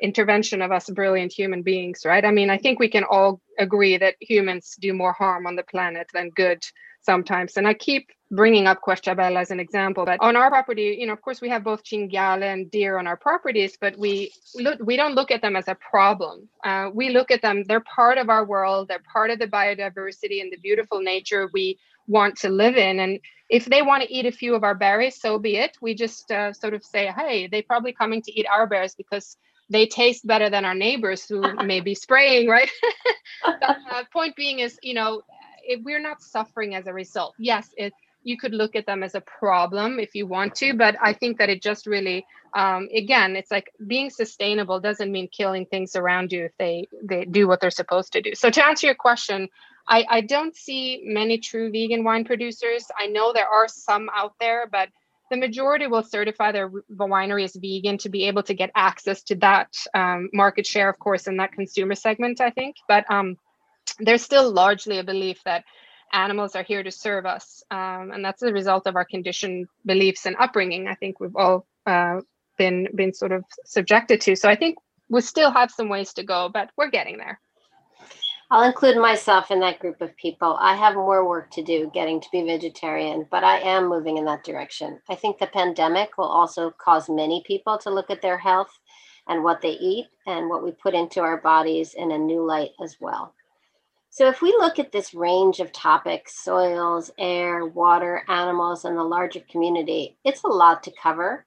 intervention 0.00 0.62
of 0.62 0.72
us 0.72 0.88
brilliant 0.90 1.32
human 1.32 1.62
beings, 1.62 2.02
right? 2.04 2.24
I 2.24 2.30
mean, 2.30 2.50
I 2.50 2.58
think 2.58 2.78
we 2.78 2.88
can 2.88 3.04
all 3.04 3.40
agree 3.58 3.98
that 3.98 4.16
humans 4.20 4.76
do 4.80 4.94
more 4.94 5.12
harm 5.12 5.46
on 5.46 5.56
the 5.56 5.62
planet 5.62 6.08
than 6.12 6.30
good 6.30 6.64
sometimes. 7.02 7.56
And 7.56 7.66
I 7.66 7.74
keep 7.74 8.08
bringing 8.30 8.66
up 8.66 8.80
Querciabella 8.80 9.40
as 9.40 9.50
an 9.50 9.58
example, 9.58 10.04
but 10.04 10.18
on 10.20 10.36
our 10.36 10.50
property, 10.50 10.96
you 10.98 11.06
know, 11.06 11.12
of 11.12 11.22
course, 11.22 11.40
we 11.40 11.48
have 11.48 11.64
both 11.64 11.82
cinghiale 11.82 12.42
and 12.42 12.70
deer 12.70 12.98
on 12.98 13.06
our 13.06 13.16
properties, 13.16 13.76
but 13.80 13.98
we 13.98 14.32
look, 14.54 14.78
we 14.84 14.96
don't 14.96 15.14
look 15.14 15.30
at 15.30 15.42
them 15.42 15.56
as 15.56 15.68
a 15.68 15.74
problem. 15.74 16.48
Uh, 16.64 16.90
we 16.92 17.10
look 17.10 17.30
at 17.30 17.42
them; 17.42 17.64
they're 17.66 17.80
part 17.80 18.18
of 18.18 18.28
our 18.28 18.44
world. 18.44 18.88
They're 18.88 19.02
part 19.12 19.30
of 19.30 19.38
the 19.38 19.48
biodiversity 19.48 20.40
and 20.40 20.52
the 20.52 20.58
beautiful 20.62 21.00
nature 21.00 21.50
we 21.52 21.78
want 22.06 22.36
to 22.38 22.48
live 22.48 22.76
in. 22.76 23.00
And 23.00 23.20
if 23.48 23.66
they 23.66 23.82
want 23.82 24.02
to 24.02 24.12
eat 24.12 24.26
a 24.26 24.32
few 24.32 24.54
of 24.54 24.64
our 24.64 24.74
berries, 24.74 25.20
so 25.20 25.38
be 25.38 25.56
it. 25.56 25.76
We 25.80 25.94
just 25.94 26.30
uh, 26.30 26.52
sort 26.52 26.74
of 26.74 26.84
say, 26.84 27.06
hey, 27.06 27.46
they're 27.46 27.62
probably 27.62 27.92
coming 27.92 28.22
to 28.22 28.32
eat 28.32 28.46
our 28.46 28.66
berries 28.66 28.94
because 28.94 29.36
they 29.70 29.86
taste 29.86 30.26
better 30.26 30.50
than 30.50 30.64
our 30.64 30.74
neighbors 30.74 31.26
who 31.28 31.42
may 31.64 31.80
be 31.80 31.94
spraying, 31.94 32.48
right? 32.48 32.70
the 33.44 33.76
uh, 33.92 34.04
point 34.12 34.34
being 34.34 34.58
is, 34.58 34.78
you 34.82 34.94
know, 34.94 35.22
if 35.64 35.82
we're 35.82 36.00
not 36.00 36.22
suffering 36.22 36.74
as 36.74 36.86
a 36.86 36.92
result. 36.92 37.34
Yes, 37.38 37.70
it 37.76 37.92
you 38.22 38.36
could 38.36 38.52
look 38.52 38.76
at 38.76 38.86
them 38.86 39.02
as 39.02 39.14
a 39.14 39.20
problem 39.20 39.98
if 39.98 40.14
you 40.14 40.26
want 40.26 40.54
to, 40.54 40.74
but 40.74 40.94
I 41.00 41.12
think 41.14 41.38
that 41.38 41.48
it 41.48 41.62
just 41.62 41.86
really, 41.86 42.26
um, 42.54 42.88
again, 42.94 43.34
it's 43.34 43.50
like 43.50 43.72
being 43.86 44.10
sustainable 44.10 44.78
doesn't 44.78 45.10
mean 45.10 45.28
killing 45.28 45.64
things 45.66 45.96
around 45.96 46.32
you 46.32 46.44
if 46.44 46.52
they 46.58 46.86
they 47.02 47.24
do 47.24 47.48
what 47.48 47.60
they're 47.60 47.70
supposed 47.70 48.12
to 48.12 48.20
do. 48.20 48.34
So 48.34 48.50
to 48.50 48.64
answer 48.64 48.86
your 48.86 48.94
question, 48.94 49.48
I, 49.88 50.04
I 50.08 50.20
don't 50.20 50.54
see 50.54 51.02
many 51.04 51.38
true 51.38 51.70
vegan 51.70 52.04
wine 52.04 52.24
producers. 52.24 52.86
I 52.98 53.06
know 53.06 53.32
there 53.32 53.48
are 53.48 53.68
some 53.68 54.10
out 54.14 54.34
there, 54.38 54.68
but 54.70 54.88
the 55.30 55.36
majority 55.36 55.86
will 55.86 56.02
certify 56.02 56.52
their 56.52 56.68
winery 56.68 57.44
as 57.44 57.54
vegan 57.54 57.98
to 57.98 58.08
be 58.08 58.24
able 58.24 58.42
to 58.42 58.54
get 58.54 58.70
access 58.74 59.22
to 59.22 59.36
that 59.36 59.68
um, 59.94 60.28
market 60.32 60.66
share, 60.66 60.90
of 60.90 60.98
course, 60.98 61.28
in 61.28 61.36
that 61.38 61.52
consumer 61.52 61.94
segment, 61.94 62.40
I 62.40 62.50
think. 62.50 62.76
But 62.88 63.08
um, 63.10 63.36
there's 63.98 64.22
still 64.22 64.52
largely 64.52 64.98
a 64.98 65.04
belief 65.04 65.42
that 65.44 65.64
animals 66.12 66.56
are 66.56 66.62
here 66.62 66.82
to 66.82 66.90
serve 66.90 67.26
us. 67.26 67.62
Um, 67.70 68.10
and 68.12 68.24
that's 68.24 68.42
a 68.42 68.52
result 68.52 68.86
of 68.86 68.96
our 68.96 69.04
conditioned 69.04 69.68
beliefs 69.84 70.26
and 70.26 70.36
upbringing. 70.38 70.88
I 70.88 70.94
think 70.94 71.20
we've 71.20 71.36
all 71.36 71.66
uh, 71.86 72.20
been 72.58 72.88
been 72.94 73.14
sort 73.14 73.32
of 73.32 73.44
subjected 73.64 74.20
to. 74.22 74.36
So 74.36 74.48
I 74.48 74.56
think 74.56 74.78
we 75.08 75.20
still 75.20 75.50
have 75.50 75.70
some 75.70 75.88
ways 75.88 76.12
to 76.14 76.22
go, 76.22 76.48
but 76.52 76.70
we're 76.76 76.90
getting 76.90 77.18
there. 77.18 77.40
I'll 78.52 78.64
include 78.64 78.96
myself 78.96 79.52
in 79.52 79.60
that 79.60 79.78
group 79.78 80.00
of 80.00 80.16
people. 80.16 80.56
I 80.60 80.74
have 80.74 80.94
more 80.94 81.26
work 81.28 81.52
to 81.52 81.62
do 81.62 81.88
getting 81.94 82.20
to 82.20 82.28
be 82.32 82.42
vegetarian, 82.42 83.24
but 83.30 83.44
I 83.44 83.60
am 83.60 83.88
moving 83.88 84.16
in 84.16 84.24
that 84.24 84.42
direction. 84.42 85.00
I 85.08 85.14
think 85.14 85.38
the 85.38 85.46
pandemic 85.46 86.18
will 86.18 86.26
also 86.26 86.72
cause 86.72 87.08
many 87.08 87.44
people 87.46 87.78
to 87.78 87.90
look 87.90 88.10
at 88.10 88.22
their 88.22 88.38
health 88.38 88.76
and 89.28 89.44
what 89.44 89.62
they 89.62 89.70
eat 89.70 90.06
and 90.26 90.48
what 90.48 90.64
we 90.64 90.72
put 90.72 90.94
into 90.94 91.20
our 91.20 91.40
bodies 91.40 91.94
in 91.94 92.10
a 92.10 92.18
new 92.18 92.44
light 92.44 92.70
as 92.82 92.96
well. 93.00 93.34
So, 94.12 94.26
if 94.26 94.42
we 94.42 94.50
look 94.58 94.80
at 94.80 94.90
this 94.90 95.14
range 95.14 95.60
of 95.60 95.72
topics 95.72 96.42
soils, 96.42 97.12
air, 97.16 97.64
water, 97.64 98.24
animals, 98.28 98.84
and 98.84 98.98
the 98.98 99.04
larger 99.04 99.40
community, 99.48 100.16
it's 100.24 100.42
a 100.42 100.48
lot 100.48 100.82
to 100.82 100.92
cover. 101.00 101.46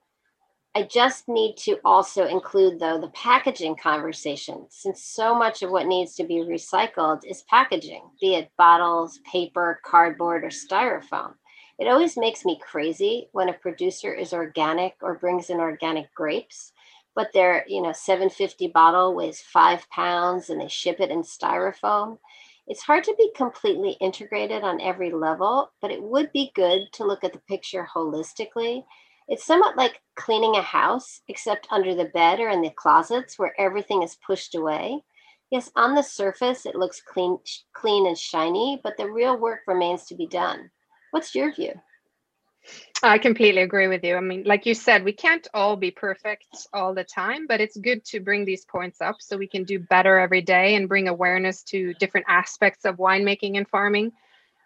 I 0.74 0.84
just 0.84 1.28
need 1.28 1.58
to 1.58 1.80
also 1.84 2.26
include, 2.26 2.80
though, 2.80 3.00
the 3.00 3.10
packaging 3.10 3.76
conversation, 3.76 4.66
since 4.70 5.04
so 5.04 5.36
much 5.36 5.62
of 5.62 5.72
what 5.72 5.88
needs 5.88 6.16
to 6.16 6.24
be 6.24 6.36
recycled 6.36 7.24
is 7.26 7.44
packaging, 7.50 8.10
be 8.22 8.36
it 8.36 8.50
bottles, 8.58 9.20
paper, 9.30 9.82
cardboard, 9.84 10.46
or 10.46 10.50
styrofoam. 10.50 11.34
It 11.78 11.90
always 11.90 12.16
makes 12.16 12.46
me 12.46 12.60
crazy 12.66 13.28
when 13.34 13.50
a 13.50 13.54
producer 13.54 14.14
is 14.14 14.32
organic 14.34 14.96
or 15.02 15.16
brings 15.16 15.50
in 15.50 15.60
organic 15.60 16.14
grapes, 16.16 16.72
but 17.14 17.34
their 17.34 17.66
you 17.68 17.82
know 17.82 17.92
750 17.92 18.68
bottle 18.68 19.14
weighs 19.14 19.42
five 19.42 19.90
pounds 19.90 20.50
and 20.50 20.62
they 20.62 20.70
ship 20.70 21.02
it 21.02 21.12
in 21.12 21.24
styrofoam. 21.24 22.20
It's 22.68 22.82
hard 22.82 23.04
to 23.04 23.16
be 23.18 23.32
completely 23.36 23.98
integrated 24.00 24.64
on 24.64 24.80
every 24.80 25.12
level, 25.12 25.72
but 25.82 25.92
it 25.92 26.02
would 26.02 26.32
be 26.32 26.52
good 26.56 26.82
to 26.94 27.06
look 27.06 27.24
at 27.24 27.34
the 27.34 27.42
picture 27.48 27.88
holistically. 27.94 28.86
It's 29.28 29.46
somewhat 29.46 29.76
like 29.76 30.02
cleaning 30.16 30.56
a 30.56 30.62
house, 30.62 31.22
except 31.28 31.68
under 31.72 31.94
the 31.94 32.06
bed 32.06 32.40
or 32.40 32.50
in 32.50 32.62
the 32.62 32.72
closets 32.72 33.38
where 33.38 33.54
everything 33.60 34.02
is 34.02 34.18
pushed 34.26 34.56
away. 34.56 35.04
Yes, 35.52 35.72
on 35.76 35.94
the 35.94 36.02
surface 36.02 36.66
it 36.66 36.76
looks 36.76 37.02
clean, 37.02 37.38
clean 37.74 38.08
and 38.08 38.18
shiny, 38.18 38.80
but 38.84 38.96
the 38.98 39.12
real 39.12 39.38
work 39.38 39.60
remains 39.68 40.06
to 40.06 40.16
be 40.16 40.28
done. 40.28 40.72
What's 41.12 41.36
your 41.36 41.54
view? 41.54 41.74
I 43.04 43.18
completely 43.18 43.62
agree 43.62 43.88
with 43.88 44.04
you. 44.04 44.16
I 44.16 44.22
mean, 44.22 44.44
like 44.46 44.66
you 44.66 44.74
said, 44.74 45.04
we 45.04 45.12
can't 45.12 45.46
all 45.54 45.76
be 45.76 45.92
perfect 45.92 46.68
all 46.74 46.94
the 46.94 47.04
time, 47.04 47.48
but 47.48 47.60
it's 47.60 47.76
good 47.76 48.06
to 48.06 48.22
bring 48.22 48.46
these 48.46 48.66
points 48.66 49.02
up 49.02 49.18
so 49.20 49.36
we 49.38 49.48
can 49.48 49.66
do 49.66 49.80
better 49.80 50.18
every 50.18 50.42
day 50.42 50.76
and 50.76 50.88
bring 50.88 51.10
awareness 51.10 51.64
to 51.64 51.94
different 51.96 52.28
aspects 52.30 52.86
of 52.86 52.98
winemaking 52.98 53.58
and 53.58 53.68
farming. 53.68 54.14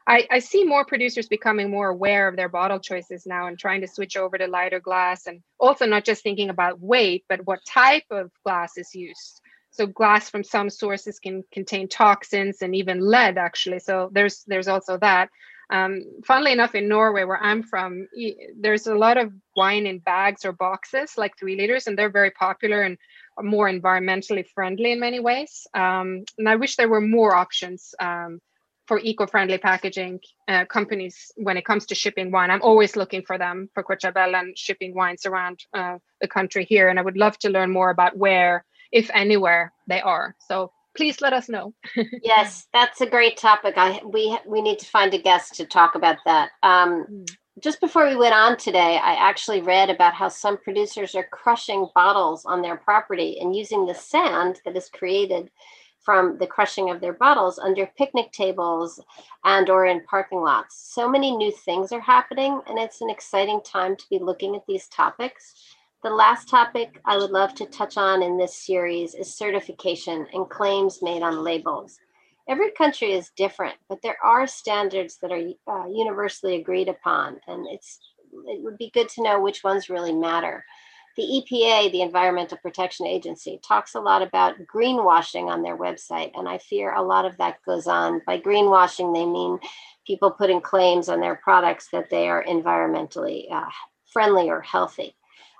I, 0.05 0.27
I 0.31 0.39
see 0.39 0.63
more 0.63 0.86
producers 0.86 1.27
becoming 1.27 1.69
more 1.69 1.89
aware 1.89 2.27
of 2.27 2.36
their 2.36 2.47
bottle 2.47 2.79
choices 2.79 3.25
now 3.25 3.47
and 3.47 3.57
trying 3.57 3.81
to 3.81 3.88
switch 3.88 4.15
over 4.15 4.38
to 4.38 4.47
lighter 4.47 4.79
glass 4.79 5.25
and 5.27 5.41
also 5.60 5.86
not 5.86 6.05
just 6.05 6.23
thinking 6.23 6.49
about 6.49 6.79
weight, 6.79 7.25
but 7.27 7.45
what 7.45 7.65
type 7.65 8.05
of 8.12 8.31
glass 8.43 8.77
is 8.77 8.95
used. 8.95 9.41
So 9.71 9.86
glass 9.86 10.29
from 10.29 10.43
some 10.43 10.69
sources 10.69 11.19
can 11.19 11.43
contain 11.51 11.89
toxins 11.89 12.62
and 12.62 12.75
even 12.75 12.99
lead 13.01 13.38
actually. 13.38 13.79
So 13.79 14.10
there's 14.13 14.43
there's 14.47 14.67
also 14.67 14.97
that. 14.99 15.29
Um, 15.69 16.03
funnily 16.25 16.53
enough, 16.53 16.75
in 16.75 16.88
Norway, 16.88 17.25
where 17.25 17.41
I'm 17.41 17.62
from, 17.62 18.08
there's 18.60 18.88
a 18.88 18.95
lot 18.95 19.17
of 19.17 19.34
wine 19.56 19.86
in 19.86 19.99
bags 19.99 20.45
or 20.45 20.53
boxes, 20.53 21.17
like 21.17 21.38
three 21.38 21.58
liters, 21.58 21.88
and 21.88 21.97
they're 21.97 22.10
very 22.10 22.32
popular 22.32 22.84
and 22.84 22.97
more 23.41 23.69
environmentally 23.69 24.45
friendly 24.56 24.91
in 24.93 24.99
many 24.99 25.19
ways. 25.19 25.67
Um, 25.73 26.23
and 26.38 26.47
I 26.47 26.56
wish 26.56 26.75
there 26.75 26.89
were 26.89 27.01
more 27.01 27.36
options 27.36 27.93
um, 27.99 28.39
for 28.88 28.99
eco-friendly 28.99 29.58
packaging 29.58 30.21
uh, 30.47 30.63
companies 30.65 31.32
when 31.36 31.58
it 31.58 31.65
comes 31.65 31.86
to 31.88 31.95
shipping 31.95 32.32
wine. 32.32 32.49
I'm 32.49 32.62
always 32.62 32.95
looking 32.95 33.23
for 33.23 33.38
them 33.38 33.69
for 33.73 33.84
Querciabella 33.84 34.39
and 34.39 34.58
shipping 34.58 34.95
wines 34.95 35.25
around 35.25 35.60
uh, 35.73 35.97
the 36.21 36.27
country 36.27 36.63
here, 36.63 36.88
and 36.88 36.97
I 36.97 37.01
would 37.01 37.17
love 37.17 37.38
to 37.39 37.49
learn 37.49 37.71
more 37.71 37.89
about 37.89 38.17
where, 38.17 38.63
if 38.91 39.12
anywhere, 39.13 39.73
they 39.88 39.99
are. 39.99 40.36
So 40.47 40.71
please 40.97 41.21
let 41.21 41.33
us 41.33 41.47
know. 41.47 41.73
yes, 42.23 42.67
that's 42.73 43.01
a 43.01 43.10
great 43.10 43.38
topic. 43.38 43.75
I 43.77 44.01
we 44.03 44.38
we 44.45 44.62
need 44.62 44.79
to 44.79 44.86
find 44.86 45.13
a 45.13 45.21
guest 45.21 45.55
to 45.55 45.65
talk 45.65 45.95
about 45.95 46.17
that. 46.25 46.49
Um, 46.63 47.05
mm. 47.10 47.29
Just 47.60 47.81
before 47.81 48.07
we 48.07 48.15
went 48.15 48.36
on 48.36 48.55
today, 48.57 48.99
I 49.01 49.13
actually 49.15 49.62
read 49.62 49.89
about 49.89 50.13
how 50.13 50.27
some 50.27 50.57
producers 50.57 51.15
are 51.15 51.27
crushing 51.31 51.88
bottles 51.95 52.45
on 52.45 52.62
their 52.62 52.77
property 52.77 53.39
and 53.39 53.55
using 53.55 53.86
the 53.86 53.95
sand 53.95 54.62
that 54.63 54.77
is 54.77 54.89
created 54.89 55.49
from 56.07 56.38
the 56.38 56.47
crushing 56.47 56.89
of 56.89 57.01
their 57.01 57.13
bottles 57.13 57.60
under 57.60 57.86
picnic 57.97 58.31
tables 58.31 58.97
and 59.43 59.69
or 59.69 59.88
in 59.88 60.03
parking 60.05 60.39
lots. 60.39 60.93
So 60.93 61.10
many 61.10 61.36
new 61.36 61.51
things 61.51 61.91
are 61.91 61.99
happening 61.99 62.62
and 62.67 62.77
it's 62.77 63.01
an 63.01 63.10
exciting 63.10 63.60
time 63.65 63.95
to 63.95 64.05
be 64.10 64.19
looking 64.19 64.55
at 64.55 64.65
these 64.67 64.88
topics. 64.88 65.55
The 66.03 66.12
last 66.12 66.47
topic 66.47 67.01
I 67.05 67.17
would 67.17 67.31
love 67.31 67.55
to 67.55 67.65
touch 67.65 67.97
on 67.97 68.21
in 68.21 68.38
this 68.38 68.55
series 68.55 69.15
is 69.15 69.36
certification 69.36 70.27
and 70.31 70.47
claims 70.47 71.01
made 71.01 71.23
on 71.23 71.43
labels. 71.43 71.97
Every 72.47 72.69
country 72.69 73.13
is 73.13 73.31
different, 73.36 73.75
but 73.89 74.03
there 74.03 74.17
are 74.23 74.45
standards 74.45 75.17
that 75.21 75.31
are 75.31 75.49
uh, 75.67 75.88
universally 75.88 76.55
agreed 76.55 76.88
upon, 76.88 77.38
and 77.47 77.65
it's 77.67 77.99
it 78.45 78.63
would 78.63 78.77
be 78.77 78.91
good 78.93 79.10
to 79.10 79.23
know 79.23 79.41
which 79.41 79.63
ones 79.63 79.89
really 79.89 80.13
matter. 80.13 80.63
The 81.17 81.23
EPA, 81.23 81.91
the 81.91 82.03
Environmental 82.03 82.60
Protection 82.60 83.07
Agency, 83.07 83.60
talks 83.67 83.95
a 83.95 83.99
lot 83.99 84.21
about 84.21 84.55
greenwashing 84.71 85.47
on 85.47 85.63
their 85.63 85.77
website, 85.77 86.29
and 86.36 86.47
I 86.47 86.60
fear 86.60 86.93
a 86.93 87.01
lot 87.01 87.25
of 87.25 87.36
that 87.38 87.57
goes 87.65 87.88
on. 87.88 88.21
By 88.27 88.39
greenwashing, 88.39 89.15
they 89.15 89.25
mean 89.25 89.57
people 90.05 90.29
putting 90.29 90.62
claims 90.62 91.10
on 91.10 91.21
their 91.21 91.38
products 91.38 91.88
that 91.91 92.12
they 92.12 92.29
are 92.29 92.43
environmentally 92.43 93.51
uh, 93.51 93.65
friendly 94.05 94.47
or 94.47 94.62
healthy. 94.62 95.15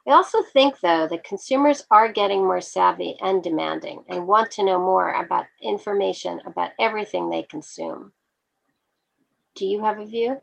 I 0.08 0.12
also 0.12 0.42
think, 0.42 0.80
though, 0.80 1.08
that 1.08 1.24
consumers 1.24 1.86
are 1.92 2.12
getting 2.12 2.40
more 2.44 2.62
savvy 2.62 3.18
and 3.22 3.44
demanding 3.44 4.06
and 4.08 4.28
want 4.28 4.50
to 4.52 4.64
know 4.64 4.80
more 4.80 5.12
about 5.12 5.46
information 5.62 6.42
about 6.46 6.72
everything 6.80 7.30
they 7.30 7.44
consume. 7.44 8.14
Do 9.56 9.66
you 9.68 9.84
have 9.84 10.00
a 10.00 10.06
view? 10.06 10.42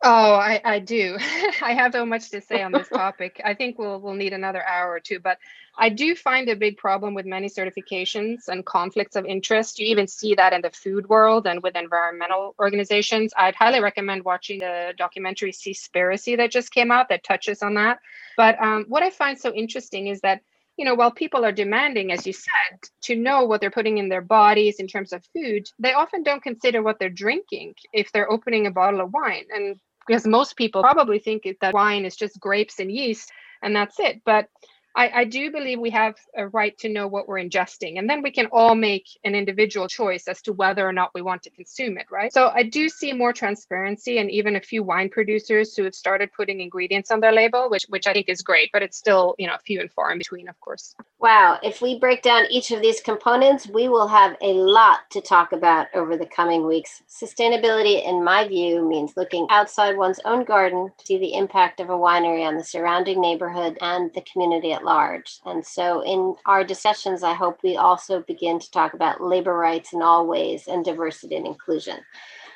Oh, 0.00 0.34
I, 0.34 0.60
I 0.64 0.78
do. 0.78 1.16
I 1.62 1.74
have 1.74 1.92
so 1.92 2.06
much 2.06 2.30
to 2.30 2.40
say 2.40 2.62
on 2.62 2.70
this 2.70 2.88
topic. 2.92 3.40
I 3.44 3.54
think 3.54 3.78
we'll 3.78 4.00
we'll 4.00 4.14
need 4.14 4.32
another 4.32 4.64
hour 4.64 4.92
or 4.92 5.00
two, 5.00 5.18
but 5.18 5.38
I 5.76 5.88
do 5.88 6.14
find 6.14 6.48
a 6.48 6.54
big 6.54 6.76
problem 6.76 7.14
with 7.14 7.26
many 7.26 7.48
certifications 7.48 8.46
and 8.46 8.64
conflicts 8.64 9.16
of 9.16 9.26
interest. 9.26 9.78
You 9.78 9.86
even 9.86 10.06
see 10.06 10.36
that 10.36 10.52
in 10.52 10.62
the 10.62 10.70
food 10.70 11.08
world 11.08 11.48
and 11.48 11.62
with 11.62 11.74
environmental 11.74 12.54
organizations. 12.60 13.32
I'd 13.36 13.56
highly 13.56 13.80
recommend 13.80 14.24
watching 14.24 14.60
the 14.60 14.94
documentary 14.96 15.52
Seaspiracy 15.52 16.36
that 16.36 16.52
just 16.52 16.72
came 16.72 16.92
out 16.92 17.08
that 17.08 17.24
touches 17.24 17.62
on 17.62 17.74
that. 17.74 17.98
But 18.36 18.60
um, 18.62 18.84
what 18.88 19.02
I 19.02 19.10
find 19.10 19.38
so 19.38 19.52
interesting 19.52 20.06
is 20.06 20.20
that 20.20 20.42
you 20.76 20.84
know, 20.84 20.94
while 20.94 21.10
people 21.10 21.44
are 21.44 21.50
demanding, 21.50 22.12
as 22.12 22.24
you 22.24 22.32
said, 22.32 22.78
to 23.02 23.16
know 23.16 23.42
what 23.42 23.60
they're 23.60 23.68
putting 23.68 23.98
in 23.98 24.08
their 24.08 24.22
bodies 24.22 24.78
in 24.78 24.86
terms 24.86 25.12
of 25.12 25.24
food, 25.34 25.68
they 25.80 25.92
often 25.92 26.22
don't 26.22 26.40
consider 26.40 26.84
what 26.84 27.00
they're 27.00 27.10
drinking 27.10 27.74
if 27.92 28.12
they're 28.12 28.30
opening 28.30 28.64
a 28.64 28.70
bottle 28.70 29.00
of 29.00 29.12
wine. 29.12 29.44
And 29.52 29.80
because 30.08 30.26
most 30.26 30.56
people 30.56 30.82
probably 30.82 31.18
think 31.18 31.46
that 31.60 31.74
wine 31.74 32.04
is 32.04 32.16
just 32.16 32.40
grapes 32.40 32.80
and 32.80 32.90
yeast 32.90 33.30
and 33.62 33.74
that's 33.74 33.98
it. 34.00 34.22
But 34.24 34.48
I, 34.96 35.20
I, 35.20 35.24
do 35.24 35.52
believe 35.52 35.78
we 35.78 35.90
have 35.90 36.16
a 36.34 36.48
right 36.48 36.76
to 36.78 36.88
know 36.88 37.06
what 37.06 37.28
we're 37.28 37.38
ingesting, 37.38 37.98
and 37.98 38.10
then 38.10 38.22
we 38.22 38.32
can 38.32 38.46
all 38.46 38.74
make 38.74 39.06
an 39.22 39.34
individual 39.34 39.86
choice 39.86 40.26
as 40.26 40.42
to 40.42 40.52
whether 40.52 40.86
or 40.86 40.92
not 40.92 41.10
we 41.14 41.22
want 41.22 41.42
to 41.42 41.50
consume 41.50 41.98
it, 41.98 42.06
right? 42.10 42.32
So 42.32 42.50
I 42.52 42.64
do 42.64 42.88
see 42.88 43.12
more 43.12 43.32
transparency, 43.32 44.18
and 44.18 44.30
even 44.30 44.56
a 44.56 44.60
few 44.60 44.82
wine 44.82 45.08
producers 45.08 45.76
who 45.76 45.84
have 45.84 45.94
started 45.94 46.32
putting 46.32 46.60
ingredients 46.60 47.10
on 47.10 47.20
their 47.20 47.32
label, 47.32 47.70
which 47.70 47.84
which 47.88 48.06
I 48.06 48.12
think 48.12 48.28
is 48.28 48.42
great, 48.42 48.70
but 48.72 48.82
it's 48.82 48.96
still 48.96 49.34
you 49.38 49.46
know 49.46 49.56
few 49.64 49.80
and 49.80 49.92
far 49.92 50.10
in 50.10 50.18
between, 50.18 50.48
of 50.48 50.58
course. 50.60 50.94
Wow! 51.20 51.58
If 51.64 51.82
we 51.82 51.98
break 51.98 52.22
down 52.22 52.46
each 52.48 52.70
of 52.70 52.80
these 52.80 53.00
components, 53.00 53.66
we 53.66 53.88
will 53.88 54.06
have 54.06 54.36
a 54.40 54.52
lot 54.52 55.00
to 55.10 55.20
talk 55.20 55.50
about 55.50 55.88
over 55.92 56.16
the 56.16 56.26
coming 56.26 56.64
weeks. 56.64 57.02
Sustainability, 57.08 58.06
in 58.06 58.22
my 58.22 58.46
view, 58.46 58.88
means 58.88 59.16
looking 59.16 59.44
outside 59.50 59.96
one's 59.96 60.20
own 60.24 60.44
garden 60.44 60.92
to 60.96 61.06
see 61.06 61.18
the 61.18 61.34
impact 61.34 61.80
of 61.80 61.90
a 61.90 61.98
winery 61.98 62.46
on 62.46 62.56
the 62.56 62.62
surrounding 62.62 63.20
neighborhood 63.20 63.76
and 63.80 64.14
the 64.14 64.24
community 64.32 64.70
at 64.70 64.84
large. 64.84 65.40
And 65.44 65.66
so, 65.66 66.04
in 66.04 66.36
our 66.46 66.62
discussions, 66.62 67.24
I 67.24 67.34
hope 67.34 67.58
we 67.64 67.76
also 67.76 68.22
begin 68.22 68.60
to 68.60 68.70
talk 68.70 68.94
about 68.94 69.20
labor 69.20 69.54
rights 69.54 69.92
in 69.92 70.02
all 70.02 70.24
ways 70.24 70.68
and 70.68 70.84
diversity 70.84 71.34
and 71.34 71.48
inclusion. 71.48 71.98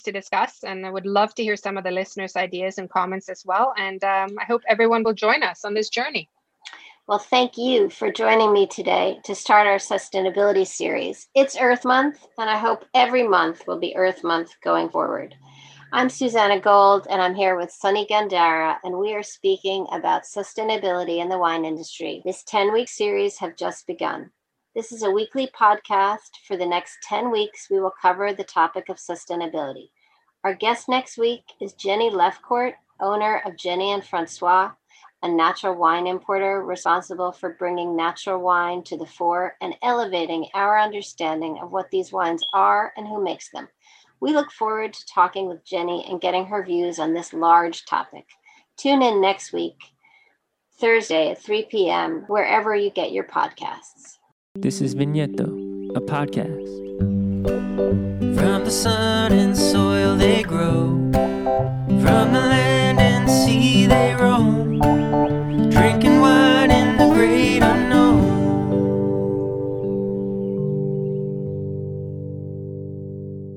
To 0.05 0.13
discuss, 0.13 0.63
and 0.63 0.87
I 0.87 0.91
would 0.91 1.07
love 1.07 1.35
to 1.35 1.43
hear 1.43 1.57
some 1.57 1.77
of 1.79 1.83
the 1.83 1.91
listeners' 1.91 2.37
ideas 2.37 2.79
and 2.79 2.89
comments 2.89 3.29
as 3.29 3.45
well. 3.45 3.75
And 3.77 4.05
um, 4.05 4.37
I 4.41 4.45
hope 4.45 4.63
everyone 4.69 5.03
will 5.03 5.15
join 5.15 5.43
us 5.43 5.65
on 5.65 5.75
this 5.75 5.89
journey. 5.89 6.29
Well, 7.09 7.19
thank 7.19 7.59
you 7.59 7.91
for 7.91 8.13
joining 8.13 8.53
me 8.53 8.69
today 8.69 9.19
to 9.25 9.35
start 9.35 9.67
our 9.67 9.79
sustainability 9.79 10.65
series. 10.65 11.27
It's 11.35 11.59
Earth 11.61 11.85
Month, 11.85 12.25
and 12.39 12.49
I 12.49 12.57
hope 12.57 12.85
every 12.95 13.27
month 13.27 13.67
will 13.67 13.81
be 13.81 13.97
Earth 13.97 14.23
Month 14.23 14.53
going 14.63 14.89
forward. 14.89 15.35
I'm 15.93 16.09
Susanna 16.09 16.61
Gold, 16.61 17.09
and 17.11 17.21
I'm 17.21 17.35
here 17.35 17.57
with 17.57 17.73
Sunny 17.73 18.07
Gandara, 18.07 18.77
and 18.85 18.97
we 18.97 19.15
are 19.15 19.23
speaking 19.25 19.85
about 19.91 20.23
sustainability 20.23 21.21
in 21.21 21.29
the 21.29 21.39
wine 21.39 21.65
industry. 21.65 22.23
This 22.25 22.45
10 22.45 22.73
week 22.73 22.89
series 22.89 23.37
have 23.39 23.57
just 23.57 23.85
begun. 23.89 24.31
This 24.77 24.93
is 24.93 25.03
a 25.03 25.11
weekly 25.11 25.49
podcast. 25.49 26.31
For 26.47 26.57
the 26.57 26.67
next 26.67 26.99
10 27.03 27.33
weeks, 27.33 27.67
we 27.69 27.81
will 27.81 27.93
cover 28.01 28.33
the 28.33 28.45
topic 28.45 28.89
of 28.89 28.99
sustainability. 28.99 29.91
Our 30.45 30.55
guest 30.55 30.89
next 30.89 31.19
week 31.19 31.43
is 31.61 31.73
Jenny 31.73 32.11
Lefcourt, 32.11 32.75
owner 33.01 33.43
of 33.45 33.57
Jenny 33.57 33.91
and 33.91 34.05
Francois, 34.05 34.71
a 35.23 35.29
natural 35.29 35.75
wine 35.75 36.07
importer 36.07 36.65
responsible 36.65 37.31
for 37.33 37.51
bringing 37.51 37.95
natural 37.95 38.41
wine 38.41 38.83
to 38.83 38.97
the 38.97 39.07
fore 39.07 39.57
and 39.61 39.75
elevating 39.83 40.49
our 40.55 40.79
understanding 40.79 41.59
of 41.63 41.71
what 41.71 41.91
these 41.91 42.13
wines 42.13 42.45
are 42.53 42.93
and 42.97 43.07
who 43.07 43.23
makes 43.23 43.51
them. 43.51 43.69
We 44.21 44.33
look 44.33 44.51
forward 44.51 44.93
to 44.93 45.07
talking 45.07 45.49
with 45.49 45.65
Jenny 45.65 46.05
and 46.09 46.21
getting 46.21 46.47
her 46.47 46.65
views 46.65 46.99
on 46.99 47.15
this 47.15 47.33
large 47.33 47.87
topic. 47.87 48.27
Tune 48.77 49.03
in 49.03 49.21
next 49.21 49.53
week, 49.53 49.77
Thursday 50.81 51.31
at 51.31 51.43
3 51.43 51.67
p.m., 51.71 52.25
wherever 52.27 52.75
you 52.75 52.91
get 52.91 53.13
your 53.13 53.25
podcasts. 53.25 54.19
This 54.57 54.81
is 54.81 54.95
Vigneto, 54.95 55.97
a 55.97 56.01
podcast. 56.01 56.69
From 58.37 58.65
the 58.65 58.71
sun 58.71 59.33
and 59.33 59.57
soil 59.57 60.17
they 60.17 60.43
grow, 60.43 60.91
from 61.13 62.33
the 62.33 62.41
land 62.41 62.99
and 63.01 63.31
sea 63.31 63.87
drinking 65.73 66.21
wine 66.21 66.71
in 66.71 66.97
the 66.99 67.09
great 67.09 67.63
unknown. 67.63 67.82